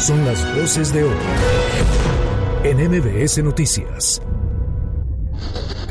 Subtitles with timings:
[0.00, 1.16] son las voces de hoy
[2.62, 4.22] en MBS Noticias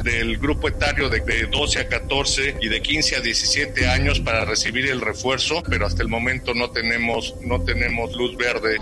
[0.04, 1.20] del grupo etario de,
[1.52, 6.02] 12 a 14 y de 15 a 17 años para recibir el refuerzo, pero hasta
[6.02, 8.78] el momento no tenemos, no tenemos luz verde.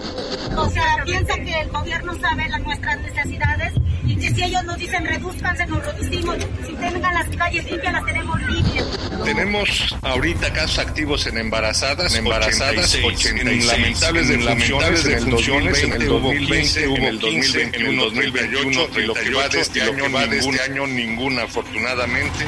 [0.55, 3.73] O sea, piensa que el gobierno sabe las nuestras necesidades
[4.05, 6.37] y que si ellos nos dicen reduzcanse, nos reducimos.
[6.67, 9.04] Si tengan las calles limpias, las tenemos limpias.
[9.23, 15.93] Tenemos ahorita casos activos en embarazadas, en embarazadas, 86, lamentables de lamentables de funciones en
[15.93, 20.11] el 2020, en el 2020, en el 2028 y lo que va de este año,
[20.11, 22.45] va de este año ninguna, afortunadamente.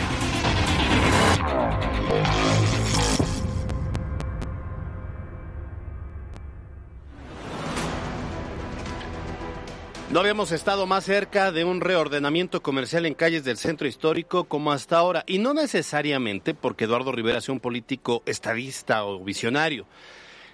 [10.09, 14.71] No habíamos estado más cerca de un reordenamiento comercial en calles del centro histórico como
[14.71, 19.85] hasta ahora, y no necesariamente porque Eduardo Rivera sea un político estadista o visionario.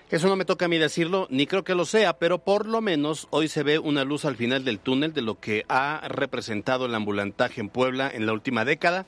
[0.09, 2.81] Eso no me toca a mí decirlo, ni creo que lo sea, pero por lo
[2.81, 6.87] menos hoy se ve una luz al final del túnel de lo que ha representado
[6.87, 9.05] el ambulantaje en Puebla en la última década,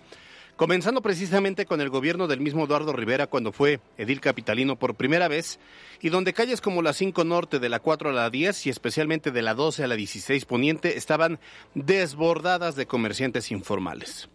[0.56, 5.28] comenzando precisamente con el gobierno del mismo Eduardo Rivera cuando fue edil capitalino por primera
[5.28, 5.59] vez,
[6.02, 9.31] y donde calles como la 5 Norte, de la 4 a la 10 y especialmente
[9.31, 11.39] de la 12 a la 16 Poniente estaban
[11.73, 14.30] desbordadas de comerciantes informales.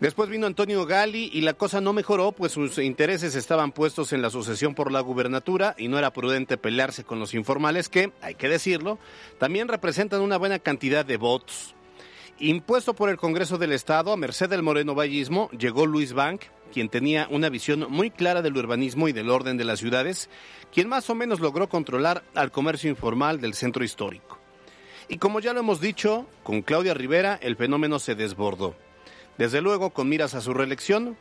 [0.00, 4.20] Después vino Antonio Gali y la cosa no mejoró, pues sus intereses estaban puestos en
[4.20, 8.34] la sucesión por la gubernatura y no era prudente pelearse con los informales que, hay
[8.34, 8.98] que decirlo,
[9.38, 11.75] también representan una buena cantidad de votos.
[12.38, 16.90] Impuesto por el Congreso del Estado a merced del Moreno Vallismo, llegó Luis Bank, quien
[16.90, 20.28] tenía una visión muy clara del urbanismo y del orden de las ciudades,
[20.70, 24.38] quien más o menos logró controlar al comercio informal del centro histórico.
[25.08, 28.74] Y como ya lo hemos dicho, con Claudia Rivera el fenómeno se desbordó.
[29.38, 31.16] Desde luego, con miras a su reelección,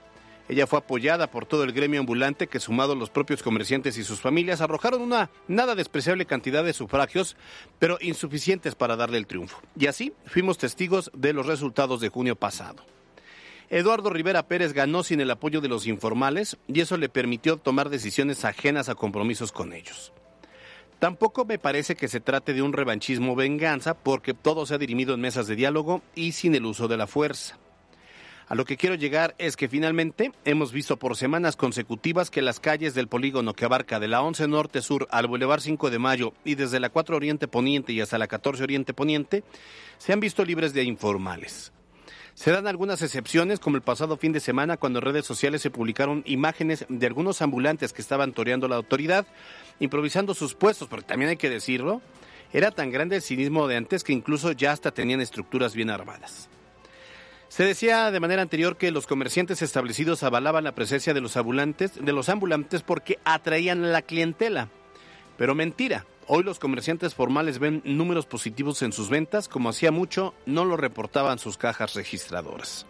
[0.48, 4.22] ella fue apoyada por todo el gremio ambulante que, sumado los propios comerciantes y sus
[4.22, 7.36] familias, arrojaron una nada despreciable cantidad de sufragios,
[7.80, 9.60] pero insuficientes para darle el triunfo.
[9.78, 12.84] Y así fuimos testigos de los resultados de junio pasado.
[13.72, 17.90] Eduardo Rivera Pérez ganó sin el apoyo de los informales y eso le permitió tomar
[17.90, 20.14] decisiones ajenas a compromisos con ellos.
[21.00, 25.16] Tampoco me parece que se trate de un revanchismo venganza porque todo se ha dirimido
[25.16, 27.58] en mesas de diálogo y sin el uso de la fuerza.
[28.48, 32.60] A lo que quiero llegar es que finalmente hemos visto por semanas consecutivas que las
[32.60, 36.34] calles del polígono que abarca de la 11 Norte Sur al Boulevard 5 de Mayo
[36.44, 39.44] y desde la 4 Oriente Poniente y hasta la 14 Oriente Poniente
[39.98, 41.74] se han visto libres de informales.
[42.36, 45.72] Se dan algunas excepciones, como el pasado fin de semana, cuando en redes sociales se
[45.72, 49.26] publicaron imágenes de algunos ambulantes que estaban toreando la autoridad,
[49.80, 52.02] improvisando sus puestos, porque también hay que decirlo,
[52.54, 56.50] era tan grande el cinismo de antes que incluso ya hasta tenían estructuras bien armadas.
[57.56, 61.94] Se decía de manera anterior que los comerciantes establecidos avalaban la presencia de los ambulantes,
[61.96, 62.30] de los
[62.86, 64.68] porque atraían a la clientela.
[65.38, 66.06] Pero mentira.
[66.28, 70.76] Hoy los comerciantes formales ven números positivos en sus ventas, como hacía mucho no lo
[70.76, 72.86] reportaban sus cajas registradoras.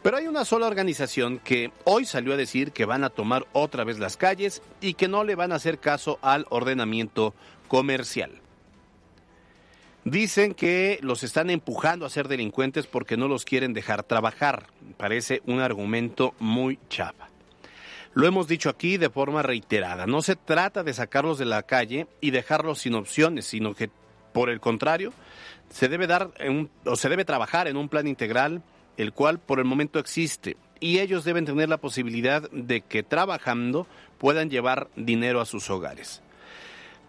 [0.00, 3.82] Pero hay una sola organización que hoy salió a decir que van a tomar otra
[3.82, 7.34] vez las calles y que no le van a hacer caso al ordenamiento
[7.66, 8.41] comercial.
[10.04, 14.66] Dicen que los están empujando a ser delincuentes porque no los quieren dejar trabajar.
[14.96, 17.28] Parece un argumento muy chapa.
[18.12, 20.06] Lo hemos dicho aquí de forma reiterada.
[20.06, 23.90] No se trata de sacarlos de la calle y dejarlos sin opciones, sino que,
[24.32, 25.12] por el contrario,
[25.70, 26.30] se debe dar
[26.84, 28.62] o se debe trabajar en un plan integral,
[28.96, 30.56] el cual por el momento existe.
[30.80, 33.86] Y ellos deben tener la posibilidad de que trabajando
[34.18, 36.22] puedan llevar dinero a sus hogares.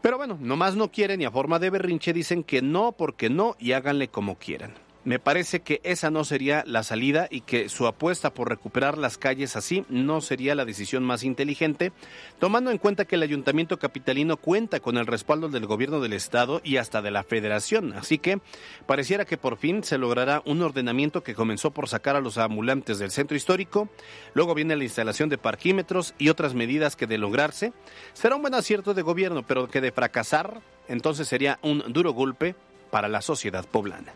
[0.04, 3.56] Pero bueno, nomás no quieren y a forma de berrinche dicen que no porque no
[3.58, 4.74] y háganle como quieran.
[5.06, 9.18] Me parece que esa no sería la salida y que su apuesta por recuperar las
[9.18, 11.92] calles así no sería la decisión más inteligente,
[12.40, 16.62] tomando en cuenta que el ayuntamiento capitalino cuenta con el respaldo del gobierno del estado
[16.64, 17.92] y hasta de la federación.
[17.92, 18.40] Así que
[18.86, 22.98] pareciera que por fin se logrará un ordenamiento que comenzó por sacar a los ambulantes
[22.98, 23.90] del centro histórico,
[24.34, 27.74] luego viene la instalación de parquímetros y otras medidas que de lograrse
[28.14, 32.56] será un buen acierto de gobierno, pero que de fracasar entonces sería un duro golpe
[32.90, 34.14] para la sociedad poblana.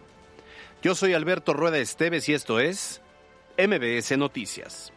[0.83, 3.01] Yo soy Alberto Rueda Esteves y esto es
[3.57, 4.93] MBS Noticias.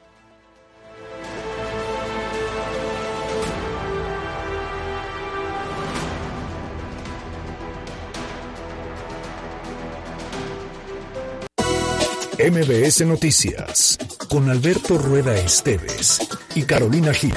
[12.38, 13.98] MBS Noticias
[14.28, 16.20] con Alberto Rueda Esteves
[16.54, 17.34] y Carolina Gil.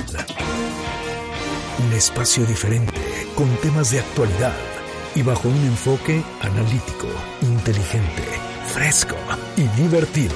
[1.80, 3.00] Un espacio diferente
[3.36, 4.73] con temas de actualidad
[5.16, 7.08] y bajo un enfoque analítico,
[7.42, 8.24] inteligente,
[8.68, 9.16] fresco
[9.58, 10.36] y divertido.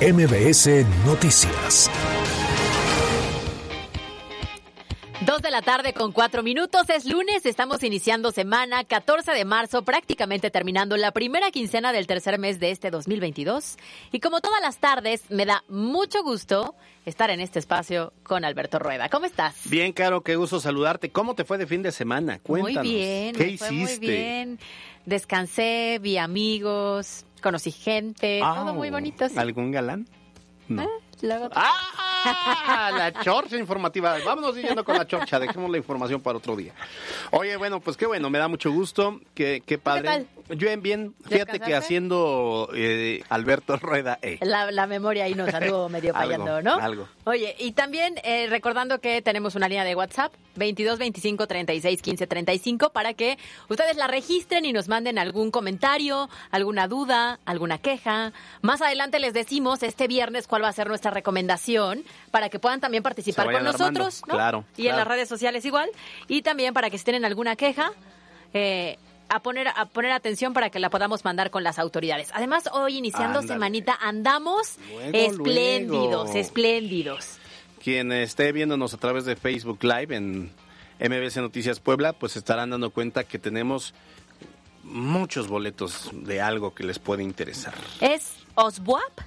[0.00, 1.90] MBS Noticias.
[5.22, 6.88] Dos de la tarde con cuatro minutos.
[6.90, 12.38] Es lunes, estamos iniciando semana 14 de marzo, prácticamente terminando la primera quincena del tercer
[12.38, 13.76] mes de este 2022.
[14.12, 16.74] Y como todas las tardes, me da mucho gusto
[17.06, 19.08] estar en este espacio con Alberto Rueda.
[19.08, 19.54] ¿Cómo estás?
[19.70, 21.10] Bien, Caro, qué gusto saludarte.
[21.10, 22.38] ¿Cómo te fue de fin de semana?
[22.40, 22.82] Cuéntanos.
[22.84, 23.72] Muy bien, ¿Qué hiciste?
[23.74, 24.58] muy bien.
[25.06, 29.28] Descansé, vi amigos, conocí gente, todo muy bonito.
[29.30, 29.38] sí.
[29.38, 30.06] ¿Algún galán?
[30.68, 30.86] No.
[31.22, 31.72] Luego- ¡Ah!
[32.96, 34.16] La chorcha informativa.
[34.24, 35.38] Vámonos yendo con la chorcha.
[35.38, 36.72] Dejemos la información para otro día.
[37.30, 38.30] Oye, bueno, pues qué bueno.
[38.30, 39.20] Me da mucho gusto.
[39.34, 40.26] Qué, qué padre.
[40.48, 41.14] Yo bien, bien.
[41.28, 44.38] Fíjate que haciendo eh, Alberto Rueda E.
[44.42, 46.76] La, la memoria ahí nos anduvo medio fallando, ¿no?
[46.76, 47.08] algo.
[47.24, 52.26] Oye, y también eh, recordando que tenemos una línea de WhatsApp, 22 25 36 15
[52.26, 53.38] 35, para que
[53.68, 58.32] ustedes la registren y nos manden algún comentario, alguna duda, alguna queja.
[58.62, 62.80] Más adelante les decimos este viernes cuál va a ser nuestra recomendación para que puedan
[62.80, 64.34] también participar con nosotros, ¿no?
[64.34, 65.88] Claro, Y en las redes sociales igual.
[66.28, 67.92] Y también para que si tienen alguna queja,
[68.52, 68.98] eh,
[69.28, 72.30] a poner, a poner atención para que la podamos mandar con las autoridades.
[72.32, 73.48] Además, hoy iniciando Ándale.
[73.48, 76.34] semanita andamos Luego, espléndidos, luego.
[76.34, 77.38] espléndidos.
[77.82, 80.50] Quien esté viéndonos a través de Facebook Live en
[80.98, 83.94] MBC Noticias Puebla, pues estarán dando cuenta que tenemos
[84.82, 87.74] muchos boletos de algo que les puede interesar.
[88.00, 89.20] Es OSBUAP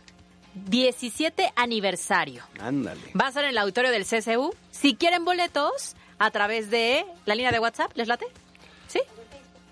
[0.53, 2.43] 17 aniversario.
[2.59, 3.01] Ándale.
[3.19, 4.53] Va a ser en el auditorio del CCU.
[4.71, 8.25] Si quieren boletos, a través de la línea de WhatsApp, ¿les late?
[8.87, 8.99] ¿Sí?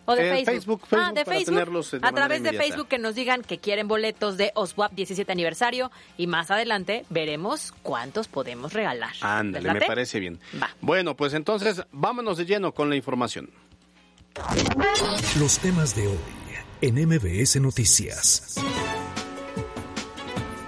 [0.06, 0.54] ¿O de Eh, Facebook?
[0.54, 1.54] Facebook, ah, Facebook, de para Facebook.
[1.56, 2.54] tenerlos de a través de.
[2.54, 7.74] Facebook que nos digan que quieren boletos de OSWAP 17 aniversario y más adelante veremos
[7.84, 9.12] cuántos podemos regalar.
[9.20, 10.40] Ándale, ¿Les me parece bien.
[10.62, 10.70] Va.
[10.80, 13.50] Bueno, pues entonces vámonos de lleno con la información.
[15.40, 16.18] Los temas de hoy
[16.82, 18.56] en MBS Noticias.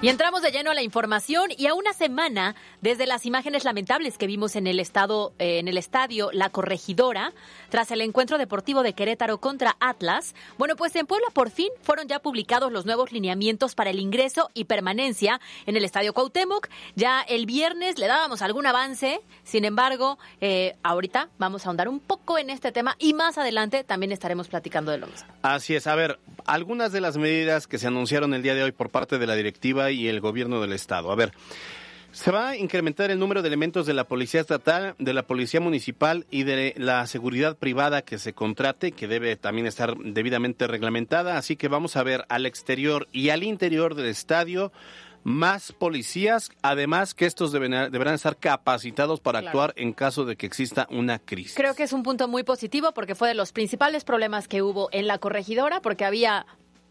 [0.02, 4.18] Y entramos de lleno a la información y a una semana desde las imágenes lamentables
[4.18, 7.34] que vimos en el estado, eh, en el estadio La Corregidora,
[7.68, 10.36] tras el encuentro deportivo de Querétaro contra Atlas.
[10.58, 14.50] Bueno, pues en Puebla por fin fueron ya publicados los nuevos lineamientos para el ingreso
[14.54, 16.70] y permanencia en el estadio Cuauhtémoc.
[16.96, 22.00] Ya el viernes le dábamos algún avance, sin embargo, eh, ahorita vamos a ahondar un
[22.00, 25.28] poco en este tema y más adelante también estaremos platicando de lo mismo.
[25.42, 28.72] Así es, a ver, algunas de las medidas que se anunciaron el día de hoy
[28.72, 31.12] por parte de la directiva y el gobierno del estado.
[31.12, 31.32] A ver,
[32.12, 35.60] se va a incrementar el número de elementos de la policía estatal, de la policía
[35.60, 41.38] municipal y de la seguridad privada que se contrate, que debe también estar debidamente reglamentada.
[41.38, 44.72] Así que vamos a ver al exterior y al interior del estadio
[45.24, 49.50] más policías, además que estos deben, deberán estar capacitados para Claro.
[49.60, 51.56] actuar en caso de que exista una crisis.
[51.56, 54.88] Creo que es un punto muy positivo porque fue de los principales problemas que hubo
[54.94, 56.46] en la corregidora porque había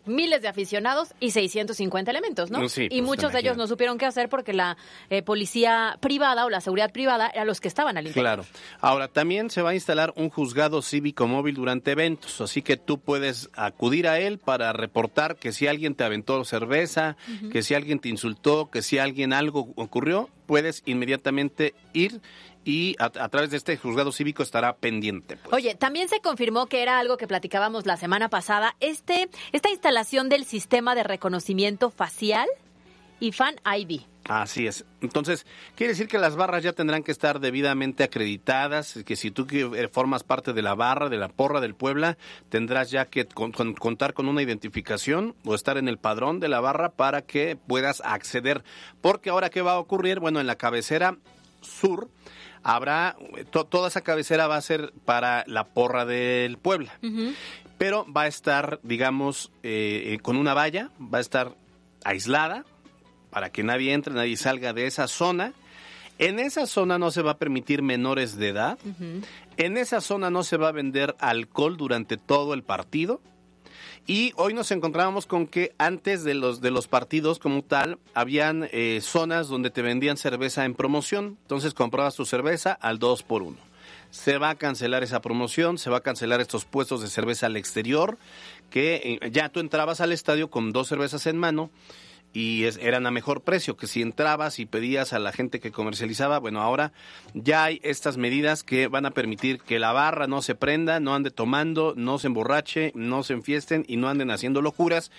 [0.08, 2.68] miles de aficionados y 650 elementos, ¿no?
[2.68, 4.76] Sí, y pues, muchos de ellos no supieron qué hacer porque la
[5.10, 8.24] eh, policía privada o la seguridad privada eran los que estaban al interior.
[8.24, 8.44] Claro.
[8.80, 12.98] Ahora, también se va a instalar un juzgado cívico móvil durante eventos, así que tú
[12.98, 17.16] puedes acudir a él para reportar que si alguien te aventó cerveza,
[17.52, 22.20] que si alguien te insultó, que si alguien algo ocurrió, puedes inmediatamente ir
[22.64, 25.36] y a, a través de este juzgado cívico estará pendiente.
[25.36, 25.52] pues.
[25.54, 30.28] Oye, también se confirmó que era algo que platicábamos la semana pasada, este, esta instalación
[30.28, 32.48] del sistema de reconocimiento facial
[33.20, 34.02] y Fan ID.
[34.28, 34.84] Así es.
[35.00, 39.46] Entonces, quiere decir que las barras ya tendrán que estar debidamente acreditadas, que si tú
[39.50, 42.18] eh, formas parte de la barra, de la porra del Puebla,
[42.50, 46.48] tendrás ya que con- con- contar con una identificación o estar en el padrón de
[46.48, 48.62] la barra para que puedas acceder.
[49.00, 50.20] Porque ahora, ¿qué va a ocurrir?
[50.20, 51.16] Bueno, en la cabecera
[51.62, 52.08] sur
[52.62, 53.16] habrá,
[53.50, 56.92] to- toda esa cabecera va a ser para la porra del Puebla
[57.78, 61.54] pero va a estar, digamos, eh, eh, con una valla, va a estar
[62.04, 62.64] aislada
[63.30, 65.52] para que nadie entre, nadie salga de esa zona.
[66.18, 68.78] En esa zona no se va a permitir menores de edad.
[69.56, 73.20] En esa zona no se va a vender alcohol durante todo el partido.
[74.10, 78.66] Y hoy nos encontrábamos con que antes de los, de los partidos como tal, habían
[78.72, 81.36] eh, zonas donde te vendían cerveza en promoción.
[81.42, 83.68] Entonces comprabas tu cerveza al 2 por 1
[84.10, 87.58] se va a cancelar esa promoción, se va a cancelar estos puestos de cerveza al
[87.58, 88.16] exterior,
[88.70, 91.68] que eh, ya tú entrabas al estadio con dos cervezas en mano
[92.32, 95.72] y es- eran a mejor precio que si entrabas y pedías a la gente que
[95.72, 96.38] comercializaba.
[96.38, 96.92] Bueno, ahora
[97.34, 101.14] ya hay estas medidas que van a permitir que la barra no se prenda, no
[101.14, 105.10] ande tomando, no se emborrache, no se enfiesten y no anden haciendo locuras.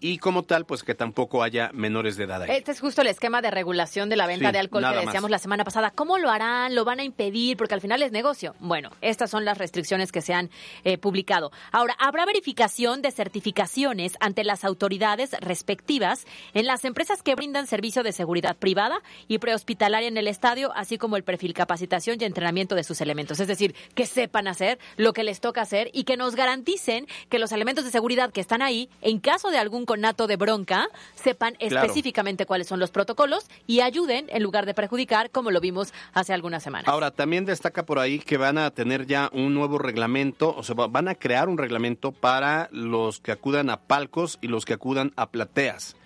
[0.00, 2.42] Y como tal, pues que tampoco haya menores de edad.
[2.42, 2.50] Ahí.
[2.52, 5.22] Este es justo el esquema de regulación de la venta Sí, de alcohol que decíamos
[5.24, 5.30] más.
[5.32, 5.90] la semana pasada.
[5.90, 6.74] ¿Cómo lo harán?
[6.74, 7.56] ¿Lo van a impedir?
[7.56, 8.54] Porque al final es negocio.
[8.60, 10.50] Bueno, estas son las restricciones que se han
[10.84, 11.52] eh, publicado.
[11.70, 18.02] Ahora, habrá verificación de certificaciones ante las autoridades respectivas en las empresas que brindan servicio
[18.02, 22.74] de seguridad privada y prehospitalaria en el estadio, así como el perfil capacitación y entrenamiento
[22.74, 23.40] de sus elementos.
[23.40, 27.38] Es decir, que sepan hacer lo que les toca hacer y que nos garanticen que
[27.38, 31.54] los elementos de seguridad que están ahí, en caso de algún conato de bronca, sepan
[31.56, 31.78] Claro.
[31.86, 36.32] específicamente cuáles son los protocolos y ayuden en lugar de perjudicar, como lo vimos hace
[36.32, 36.86] algunas semanas.
[36.86, 40.76] Ahora, también destaca por ahí que van a tener ya un nuevo reglamento, o sea,
[40.76, 44.74] va- van a crear un reglamento para los que acudan a palcos y los que
[44.74, 45.96] acudan a plateas.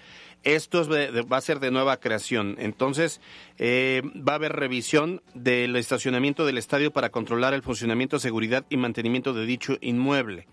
[0.44, 2.56] Esto es de- de- va a ser de nueva creación.
[2.58, 3.20] Entonces,
[3.58, 8.78] eh, va a haber revisión del estacionamiento del estadio para controlar el funcionamiento, seguridad y
[8.78, 10.46] mantenimiento de dicho inmueble.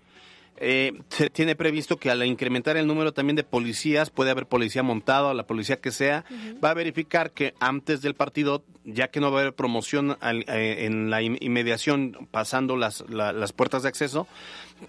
[0.58, 4.82] Eh, se tiene previsto que al incrementar el número también de policías, puede haber policía
[4.84, 6.24] montado, la policía que sea,
[6.62, 10.44] va a verificar que antes del partido, ya que no va a haber promoción al-
[10.48, 14.28] eh, en la in- inmediación pasando las, la- las puertas de acceso,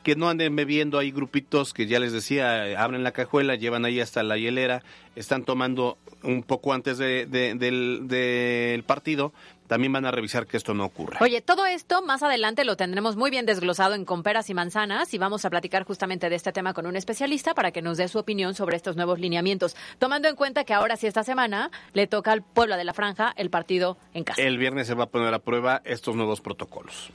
[0.04, 4.00] que no anden bebiendo ahí grupitos que ya les decía, abren la cajuela, llevan ahí
[4.00, 4.84] hasta la hielera,
[5.16, 9.34] están tomando un poco antes de- de- del, del partido,
[9.68, 11.20] también van a revisar que esto no ocurra.
[11.22, 15.14] Oye, todo esto más adelante lo tendremos muy bien desglosado en Con peras y manzanas
[15.14, 18.08] y vamos a platicar justamente de este tema con un especialista para que nos dé
[18.08, 22.08] su opinión sobre estos nuevos lineamientos, tomando en cuenta que ahora sí esta semana le
[22.08, 24.42] toca al Puebla de la Franja el partido en casa.
[24.42, 27.12] El viernes se va a poner a prueba estos nuevos protocolos.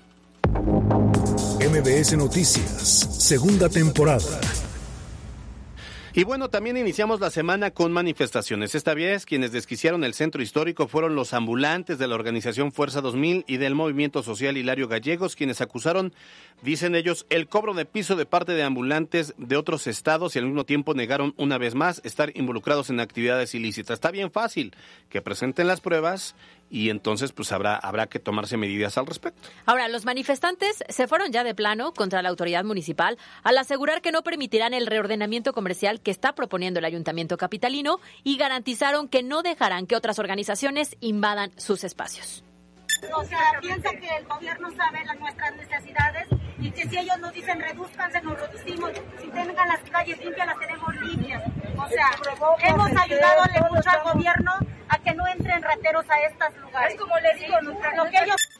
[1.61, 2.89] MBS Noticias,
[3.19, 4.41] segunda temporada.
[6.19, 8.75] Y bueno, también iniciamos la semana con manifestaciones.
[8.75, 13.45] Esta vez quienes desquiciaron el centro histórico fueron los ambulantes de la organización Fuerza 2000
[13.47, 16.13] y del movimiento social Hilario Gallegos, quienes acusaron,
[16.61, 20.47] dicen ellos, el cobro de piso de parte de ambulantes de otros estados y al
[20.47, 23.95] mismo tiempo negaron una vez más estar involucrados en actividades ilícitas.
[23.95, 24.75] Está bien fácil
[25.11, 26.35] que presenten las pruebas
[26.71, 29.49] y entonces pues habrá, habrá que tomarse medidas al respecto.
[29.67, 34.13] Ahora, los manifestantes se fueron ya de plano contra la autoridad municipal al asegurar que
[34.13, 39.43] no permitirán el reordenamiento comercial que está proponiendo el ayuntamiento capitalino y garantizaron que no
[39.43, 42.45] dejarán que otras organizaciones invadan sus espacios.
[43.15, 47.33] O sea, piensa que el gobierno sabe las nuestras necesidades y que si ellos nos
[47.33, 48.91] dicen reduzcanse, nos reducimos.
[49.21, 51.43] Si tengan las calles limpias, las tenemos limpias.
[51.79, 52.11] O sea,
[52.63, 54.53] hemos ayudado mucho al gobierno
[54.89, 56.95] a que no entren rateros a estos lugares.
[56.95, 58.58] Es como le digo, lo que ellos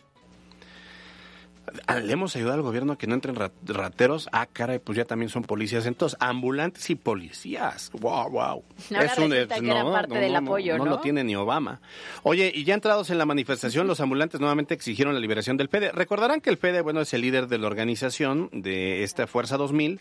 [2.03, 4.29] Le hemos ayudado al gobierno a que no entren ra- rateros.
[4.33, 5.87] Ah, caray, pues ya también son policías.
[5.87, 7.91] Entonces, ambulantes y policías.
[8.01, 8.65] Wow, wow.
[8.91, 10.91] Ahora resulta que era parte del apoyo, no, ¿no?
[10.93, 11.81] lo tiene ni Obama.
[12.23, 15.93] Oye, y ya entrados en la manifestación, los ambulantes nuevamente exigieron la liberación del FEDE.
[15.93, 20.01] Recordarán que el FEDE, bueno, es el líder de la organización de esta Fuerza 2000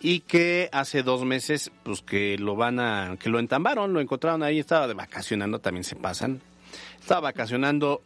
[0.00, 4.42] y que hace dos meses, pues que lo van a, que lo entambaron, lo encontraron
[4.42, 6.40] ahí, estaba de vacacionando, también se pasan.
[7.00, 8.02] Estaba vacacionando,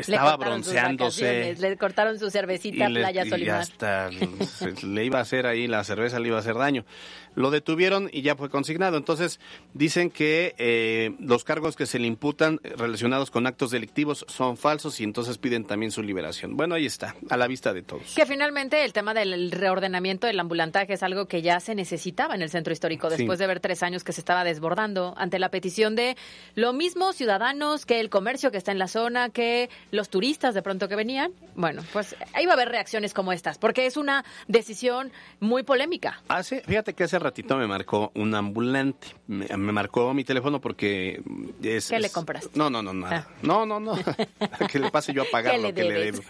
[0.00, 1.56] estaba sus bronceándose.
[1.58, 3.60] Le cortaron su cervecita Y le- Playa y Solimar.
[3.60, 4.10] hasta
[4.46, 6.84] se- le iba a hacer ahí, la cerveza le iba a hacer daño.
[7.34, 8.96] Lo detuvieron y ya fue consignado.
[8.96, 9.40] Entonces,
[9.74, 15.00] dicen que eh, los cargos que se le imputan relacionados con actos delictivos son falsos
[15.00, 16.56] y entonces piden también su liberación.
[16.56, 18.14] Bueno, ahí está, a la vista de todos.
[18.14, 22.42] Que finalmente el tema del reordenamiento del ambulantaje es algo que ya se necesitaba en
[22.42, 23.16] el centro histórico Sí.
[23.18, 26.16] después de ver tres años que se estaba desbordando ante la petición de
[26.54, 30.62] lo mismo ciudadanos que el comercio que está en la zona, que los turistas de
[30.62, 31.32] pronto que venían.
[31.54, 36.22] Bueno, pues ahí va a haber reacciones como estas, porque es una decisión muy polémica.
[36.28, 39.08] Hace, fíjate que hace ratito me marcó un ambulante.
[39.26, 41.22] Me, me marcó mi teléfono porque
[41.62, 41.88] es.
[41.88, 42.50] ¿Qué le compraste?
[42.54, 43.26] No, no, no, nada.
[43.28, 43.34] Ah.
[43.42, 43.94] No, no, no.
[44.70, 46.22] que le pase yo a pagar ¿Qué lo que le debo.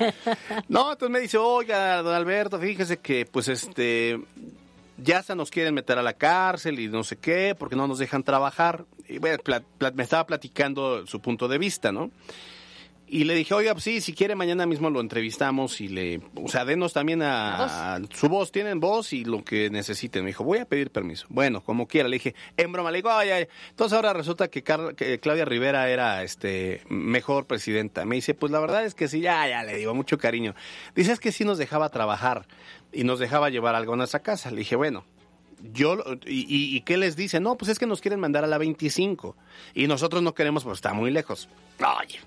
[0.69, 4.21] No, entonces me dice, oiga, don Alberto, fíjese que, pues, este.
[5.03, 7.99] Ya hasta nos quieren meter a la cárcel y no sé qué, porque no nos
[7.99, 8.85] dejan trabajar.
[9.09, 9.43] Y bueno,
[9.95, 12.11] me estaba platicando su punto de vista, ¿no?
[13.13, 16.47] Y le dije, oiga, pues sí, si quiere mañana mismo lo entrevistamos y le, o
[16.49, 20.23] sea, denos también a, a su voz, tienen voz y lo que necesiten.
[20.23, 21.27] Me dijo, voy a pedir permiso.
[21.29, 23.49] Bueno, como quiera, le dije, en broma, le digo, ay, ay.
[23.71, 28.05] Entonces ahora resulta que, Car- que Claudia Rivera era, este, mejor presidenta.
[28.05, 30.55] Me dice, pues la verdad es que sí, ya, ya, le digo, mucho cariño.
[30.95, 32.47] Dice, es que sí nos dejaba trabajar
[32.93, 34.53] y nos dejaba llevar algo a nuestra casa.
[34.53, 35.05] Le dije, bueno,
[35.73, 37.41] yo y- y qué les dice?
[37.41, 39.37] No, pues es que nos quieren mandar a la 25
[39.75, 41.49] y nosotros no queremos, pues está muy lejos.
[41.81, 42.21] Oye,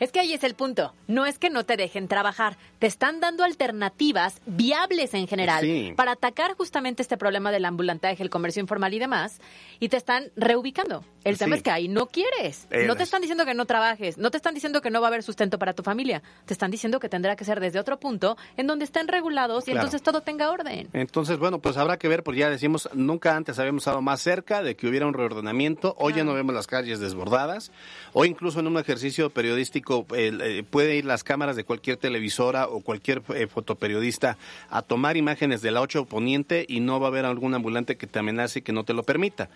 [0.00, 0.92] Es que ahí es el punto.
[1.06, 6.12] No es que no te dejen trabajar, te están dando alternativas viables en general para
[6.12, 9.40] atacar justamente este problema del ambulantaje, el comercio informal y demás,
[9.80, 11.04] y te están reubicando.
[11.24, 12.68] El tema es que ahí no quieres.
[12.86, 15.08] no te están diciendo que no trabajes, no te están diciendo que no va a
[15.08, 18.36] haber sustento para tu familia, te están diciendo que tendrá que ser desde otro punto
[18.56, 20.88] en donde estén regulados y entonces todo tenga orden.
[20.92, 24.62] Entonces, bueno, pues habrá que ver, porque ya decimos, nunca antes habíamos estado más cerca
[24.62, 27.72] de que hubiera un reordenamiento, hoy ya no vemos las calles desbordadas,
[28.12, 29.83] o incluso en un ejercicio periodístico
[30.16, 34.36] eh, puede ir las cámaras de cualquier televisora o cualquier eh, fotoperiodista
[34.70, 38.06] a tomar imágenes de la 8 Poniente y no va a haber algún ambulante que
[38.06, 39.48] te amenace y que no te lo permita.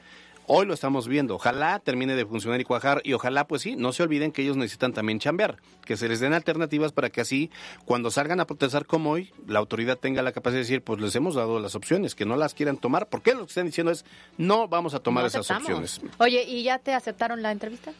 [0.50, 1.34] Hoy lo estamos viendo.
[1.34, 4.56] Ojalá termine de funcionar y cuajar y ojalá, pues sí, no se olviden que ellos
[4.56, 7.50] necesitan también chambear, que se les den alternativas para que así,
[7.84, 11.14] cuando salgan a protestar como hoy, la autoridad tenga la capacidad de decir, pues les
[11.16, 13.08] hemos dado las opciones, que no las quieran tomar.
[13.10, 14.06] porque lo que están diciendo es,
[14.38, 16.00] no vamos a tomar esas opciones?
[16.16, 17.92] Oye, ¿y ya te aceptaron la entrevista?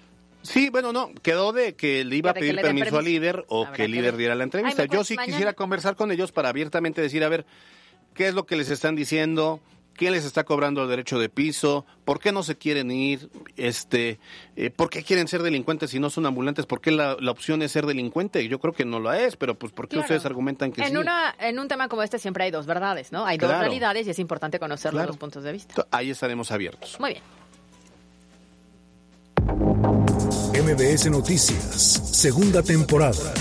[0.49, 3.85] Sí, bueno, no, quedó de que le iba a pedir permiso, al líder o que
[3.85, 4.87] el líder diera la entrevista.
[4.87, 7.47] Yo sí quisiera conversar con ellos para abiertamente decir, a ver,
[8.15, 9.61] ¿qué es lo que les están diciendo?
[9.95, 11.85] ¿Quién les está cobrando el derecho de piso?
[12.05, 13.31] ¿Por qué no se quieren ir?
[13.57, 14.21] Este,
[14.55, 16.67] eh, ¿Por qué quieren ser delincuentes si no son ambulantes?
[16.67, 18.47] ¿Por qué la, opción es ser delincuente?
[18.47, 20.97] Yo creo que no lo es, pero pues ¿por qué ustedes argumentan que en sí?
[20.97, 23.27] Una, en un tema como este siempre hay dos verdades, ¿no?
[23.27, 25.87] Hay dos realidades y es importante conocer los puntos de vista.
[25.91, 26.99] Ahí estaremos abiertos.
[27.01, 27.38] Muy bien.
[30.61, 33.33] MBS Noticias, segunda temporada.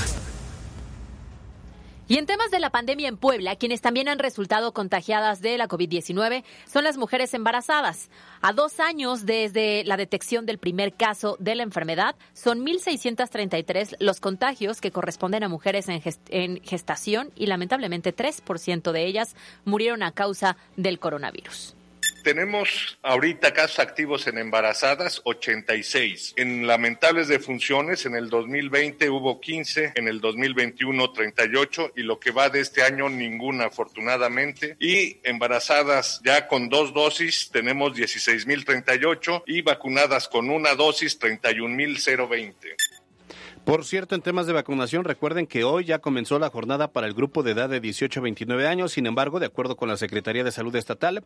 [2.07, 5.67] Y en temas de la pandemia en Puebla, quienes también han resultado contagiadas de la
[5.67, 8.12] COVID-19 son las mujeres embarazadas.
[8.41, 14.19] A dos años desde la detección del primer caso de la enfermedad, son 1.633 los
[14.19, 20.55] contagios que corresponden a mujeres en, gestación y lamentablemente 3% de ellas murieron a causa
[20.75, 21.76] del coronavirus.
[22.27, 26.34] Tenemos ahorita casos activos en embarazadas, 86.
[26.36, 32.31] En lamentables defunciones, en el 2020 hubo 15, en el 2021 38 y lo que
[32.31, 34.75] va de este año ninguna afortunadamente.
[34.77, 42.97] Y embarazadas ya con dos dosis tenemos 16.038 y vacunadas con una dosis 31.020.
[43.67, 47.13] Por cierto, en temas de vacunación, recuerden que hoy ya comenzó la jornada para el
[47.13, 48.93] grupo de edad de 18 a 29 años.
[48.93, 51.25] Sin embargo, de acuerdo con la Secretaría de Salud Estatal,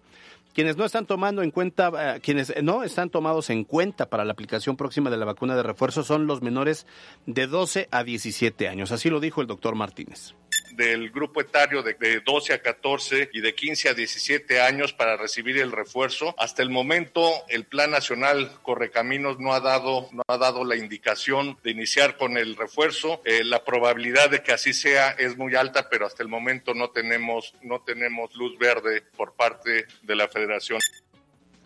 [0.55, 4.33] quienes no están tomando en cuenta, eh, quienes no están tomados en cuenta para la
[4.33, 6.88] aplicación próxima de la vacuna de refuerzo son los menores
[7.27, 8.91] de 12 a 17 años.
[8.91, 10.33] Así lo dijo el doctor Martínez
[10.74, 15.58] del grupo etario de, 12 a 14 y de 15 a 17 años para recibir
[15.58, 16.36] el refuerzo.
[16.38, 21.58] Hasta el momento, el Plan Nacional Correcaminos no ha dado, no ha dado la indicación
[21.63, 23.22] de iniciar con el refuerzo.
[23.25, 26.90] Eh, la probabilidad de que así sea es muy alta, pero hasta el momento no
[26.90, 30.80] tenemos, no tenemos luz verde por parte de la Federación.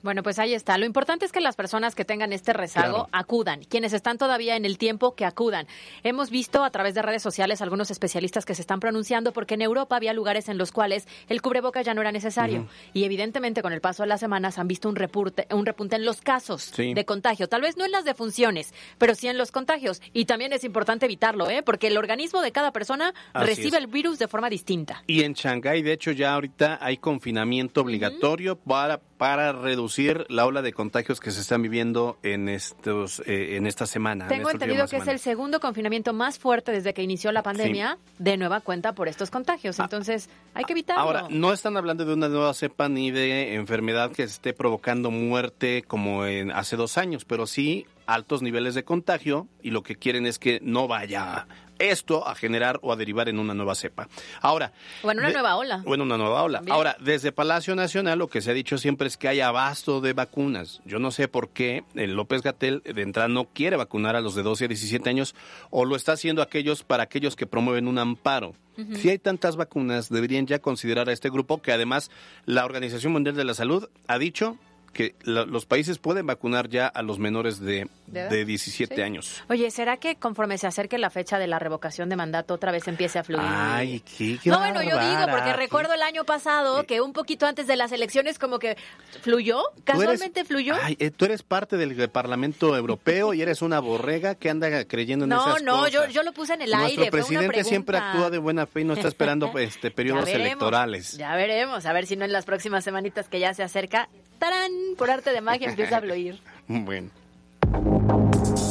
[0.06, 0.78] Bueno, pues ahí está.
[0.78, 3.64] Lo importante es que las personas que tengan este rezago acudan.
[3.64, 5.66] Quienes están todavía en el tiempo, que acudan.
[6.04, 9.64] Hemos visto a través de redes sociales algunos especialistas que se están pronunciando porque en
[9.64, 12.68] Europa había lugares en los cuales el cubreboca ya no era necesario.
[12.94, 16.06] Y evidentemente con el paso de las semanas han visto un, repunte, un repunte en
[16.06, 17.50] los casos de contagio.
[17.50, 20.04] Tal vez no en las defunciones, pero sí en los contagios.
[20.14, 21.64] Y también es importante evitarlo, ¿eh?
[21.64, 25.04] porque el organismo de cada persona recibe el virus de forma distinta.
[25.08, 30.62] Y en Shanghái, de hecho, ya ahorita hay confinamiento obligatorio para, para reducir la ola
[30.62, 34.28] de contagios que se están viviendo en estos eh, en esta semana.
[34.28, 38.38] Tengo entendido que es el segundo confinamiento más fuerte desde que inició la pandemia, de
[38.38, 39.80] nueva cuenta por estos contagios.
[39.80, 39.84] Ah.
[39.84, 41.02] Entonces, hay que evitarlo.
[41.02, 45.84] Ahora, no están hablando de una nueva cepa ni de enfermedad que esté provocando muerte
[45.88, 50.26] como en hace dos años, pero sí altos niveles de contagio y lo que quieren
[50.26, 51.48] es que no vaya
[51.80, 54.08] esto a generar o a derivar en una nueva cepa.
[54.42, 54.72] Ahora.
[55.04, 55.84] O en una nueva ola.
[55.86, 56.62] O en una nueva ola.
[56.70, 60.14] Ahora, desde Palacio Nacional lo que se ha dicho siempre es que hay abasto de
[60.14, 60.82] vacunas.
[60.86, 64.36] Yo no sé por qué el López Gatel de entrada no quiere vacunar a los
[64.36, 65.36] de 12 a 17 años
[65.70, 68.54] o lo está haciendo aquellos para aquellos que promueven un amparo.
[68.94, 72.12] Si hay tantas vacunas, deberían ya considerar a este grupo que además
[72.46, 74.58] la Organización Mundial de la Salud ha dicho
[74.96, 79.44] que los países pueden vacunar ya a los menores de, de, 17 años.
[79.50, 82.88] Oye, ¿será que conforme se acerque la fecha de la revocación de mandato otra vez
[82.88, 83.44] empiece a fluir?
[83.46, 87.68] Ay, qué, No, bueno, yo digo, porque recuerdo el año pasado que un poquito antes
[87.68, 88.78] de las elecciones como que
[89.22, 90.76] fluyó, casualmente fluyó.
[90.82, 95.26] Ay, eh, tú eres parte del Parlamento Europeo y eres una borrega que anda creyendo
[95.26, 95.94] en no, esas no, cosas.
[95.94, 96.98] No, no, yo, lo puse en el Nuestro aire.
[97.12, 101.18] Nuestro presidente siempre actúa de buena fe y no está esperando este periodos electorales.
[101.18, 104.08] Ya veremos, a ver si no en las próximas semanitas que ya se acerca
[104.40, 104.72] ¡tarán!
[104.98, 106.40] Por arte de magia empieza a fluir.
[106.68, 107.10] Bueno.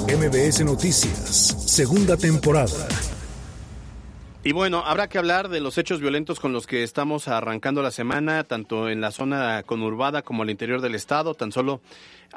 [0.08, 2.88] MBS Noticias, segunda temporada.
[4.46, 7.90] Y bueno, habrá que hablar de los hechos violentos con los que estamos arrancando la
[7.90, 11.32] semana, tanto en la zona conurbada como al interior del estado.
[11.32, 11.80] Tan solo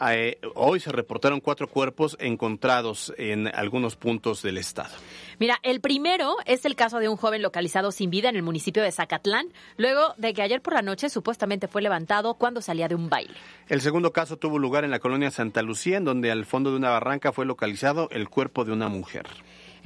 [0.10, 4.96] eh, hoy se reportaron cuatro cuerpos encontrados en algunos puntos del estado.
[5.38, 8.84] Mira, el primero es el caso de un joven localizado sin vida en el municipio
[8.84, 12.96] de Zacatlán, luego de que ayer por la noche supuestamente fue levantado cuando salía de
[12.96, 13.34] un baile.
[13.68, 16.78] El segundo caso tuvo lugar en la colonia Santa Lucía, en donde al fondo de
[16.78, 19.26] una barranca fue localizado el cuerpo de una mujer.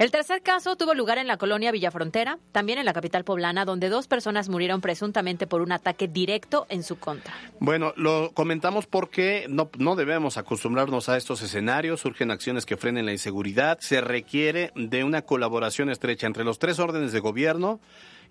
[0.02, 3.88] El tercer caso tuvo lugar en la colonia Villafrontera, también en la capital poblana, donde
[3.88, 7.32] dos personas murieron presuntamente por un ataque directo en su contra.
[7.60, 13.06] Bueno, lo comentamos porque no, no debemos acostumbrarnos a estos escenarios, surgen acciones que frenen
[13.06, 17.78] la inseguridad, se requiere de una colaboración estrecha entre los tres órdenes de gobierno,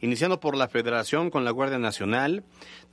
[0.02, 2.44] iniciando por la Federación con la Guardia Nacional,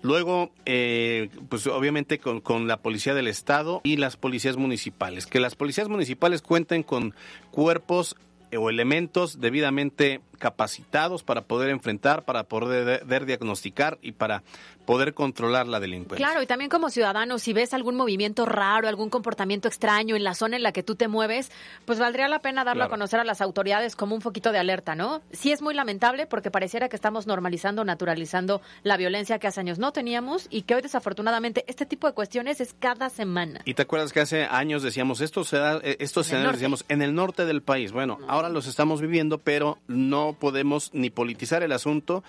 [0.02, 5.26] luego, eh, pues obviamente con, con, la Policía del Estado y las policías municipales.
[5.26, 7.14] Que las policías municipales cuenten con
[7.50, 8.14] cuerpos
[8.56, 14.42] o elementos debidamente capacitados para poder enfrentar, para poder diagnosticar y para
[14.88, 16.27] poder controlar la delincuencia.
[16.27, 20.33] Claro, y también como ciudadano, si ves algún movimiento raro, algún comportamiento extraño en la
[20.33, 21.53] zona en la que tú te mueves,
[21.85, 24.94] pues valdría la pena darlo a conocer a las autoridades como un foquito de alerta,
[24.94, 25.20] ¿no?
[25.31, 29.79] Sí es muy lamentable porque pareciera que estamos normalizando, naturalizando la violencia que hace años
[29.79, 33.61] no teníamos y que hoy desafortunadamente este tipo de cuestiones es cada semana.
[33.66, 37.03] ¿Y te acuerdas que hace años decíamos, esto se da, eh, estos escenarios decíamos, en
[37.03, 37.92] el norte del país?
[37.92, 42.24] Bueno, ahora los estamos viviendo, pero no podemos ni politizar el asunto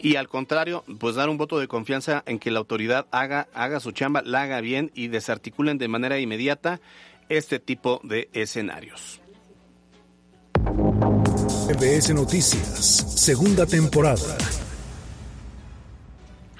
[0.00, 3.80] y al contrario, pues dar un voto de confianza en que la autoridad haga, haga
[3.80, 6.80] su chamba, la haga bien y desarticulen de manera inmediata
[7.28, 9.20] este tipo de escenarios.
[12.14, 14.36] Noticias, segunda temporada.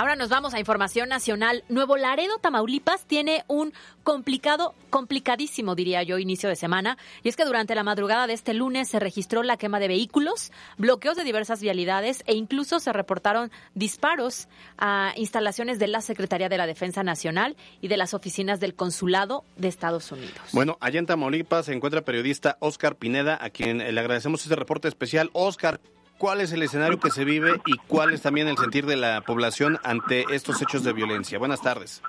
[0.01, 1.65] Ahora nos vamos a información nacional.
[1.69, 3.73] Nuevo Laredo, Tamaulipas, tiene un
[4.05, 6.97] complicado, complicadísimo, diría yo, inicio de semana.
[7.25, 10.53] Y es que durante la madrugada de este lunes se registró la quema de vehículos,
[10.77, 14.47] bloqueos de diversas vialidades e incluso se reportaron disparos
[14.79, 19.45] a instalaciones de la Secretaría de la Defensa Nacional y de las oficinas del Consulado
[19.57, 20.39] de Estados Unidos.
[20.53, 24.87] Bueno, allá en Tamaulipas se encuentra periodista Oscar Pineda, a quien le agradecemos este reporte
[24.87, 25.31] especial.
[25.33, 25.81] Oscar,
[26.19, 29.23] cuál es el escenario que se vive y cuál es también el sentir de la
[29.23, 31.39] población ante estos hechos de violencia.
[31.39, 32.03] Buenas tardes.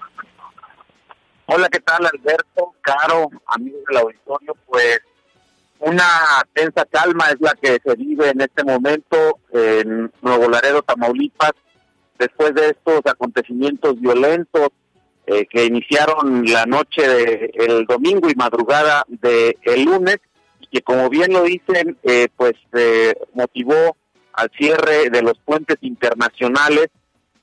[1.46, 2.74] Hola, ¿qué tal Alberto?
[2.82, 5.00] Caro, amigos del auditorio, pues
[5.80, 11.54] una tensa calma es la que se vive en este momento en Nuevo Laredo, Tamaulipas,
[12.18, 14.70] después de estos acontecimientos violentos
[15.26, 20.18] eh, que iniciaron la noche del domingo y madrugada del el lunes
[20.72, 23.96] que como bien lo dicen, eh, pues eh, motivó
[24.40, 26.88] al cierre de los puentes internacionales.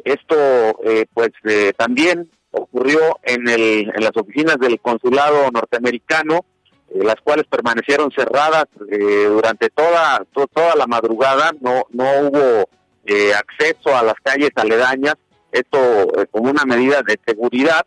[0.04, 0.36] Esto,
[0.84, 6.44] eh, pues, eh, también ocurrió en, el, en las oficinas del consulado norteamericano,
[6.88, 11.52] eh, las cuales permanecieron cerradas durante toda toda la madrugada.
[11.60, 12.68] No no hubo
[13.36, 15.16] acceso a las calles aledañas.
[15.52, 15.78] Esto
[16.30, 17.84] como una medida de seguridad.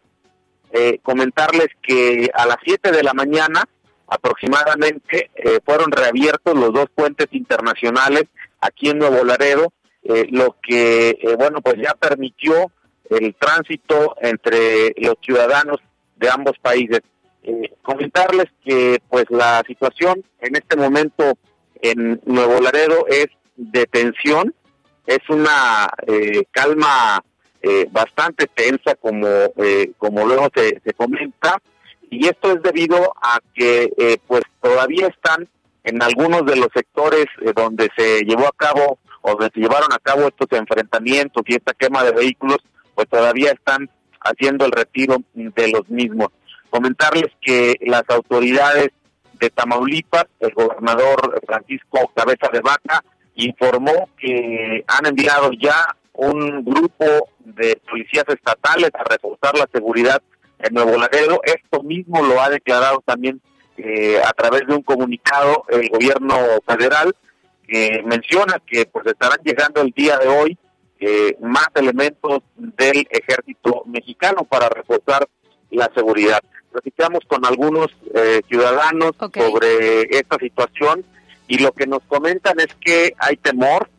[1.01, 3.63] comentarles que a las 7 de la mañana
[4.09, 5.29] aproximadamente
[5.65, 8.25] fueron reabiertos los dos puentes internacionales
[8.61, 9.71] aquí en Nuevo Laredo,
[10.03, 12.71] eh, lo que, eh, bueno, pues ya permitió
[13.09, 15.77] el tránsito entre los ciudadanos
[16.17, 17.01] de ambos países.
[17.43, 21.37] Eh, comentarles que, pues, la situación en este momento
[21.81, 24.53] en Nuevo Laredo es de tensión,
[25.05, 25.89] es una
[26.51, 27.23] calma
[27.91, 29.27] bastante tensa, como,
[29.97, 31.61] como luego se, se comenta,
[32.09, 35.47] y esto es debido a que, pues, todavía están
[35.83, 39.91] en algunos de los sectores eh, donde se llevó a cabo o donde se llevaron
[39.91, 42.57] a cabo estos enfrentamientos y esta quema de vehículos,
[42.95, 43.89] pues todavía están
[44.21, 46.29] haciendo el retiro de los mismos.
[46.69, 48.89] Comentarles que las autoridades
[49.39, 53.03] de Tamaulipas, el gobernador Francisco Cabeza de Vaca,
[53.35, 60.21] informó que han enviado ya un grupo de policías estatales a reforzar la seguridad
[60.59, 61.41] en Nuevo Laredo.
[61.43, 63.41] Esto mismo lo ha declarado también
[63.77, 66.35] eh, a través de un comunicado el gobierno
[66.67, 67.15] federal
[67.67, 70.57] que menciona que pues estarán llegando el día de hoy
[70.99, 75.27] eh, más elementos del ejército mexicano para reforzar
[75.71, 76.41] la seguridad.
[76.71, 81.05] Platicamos con algunos eh, ciudadanos sobre esta situación
[81.47, 83.89] y lo que nos comentan es que hay temor,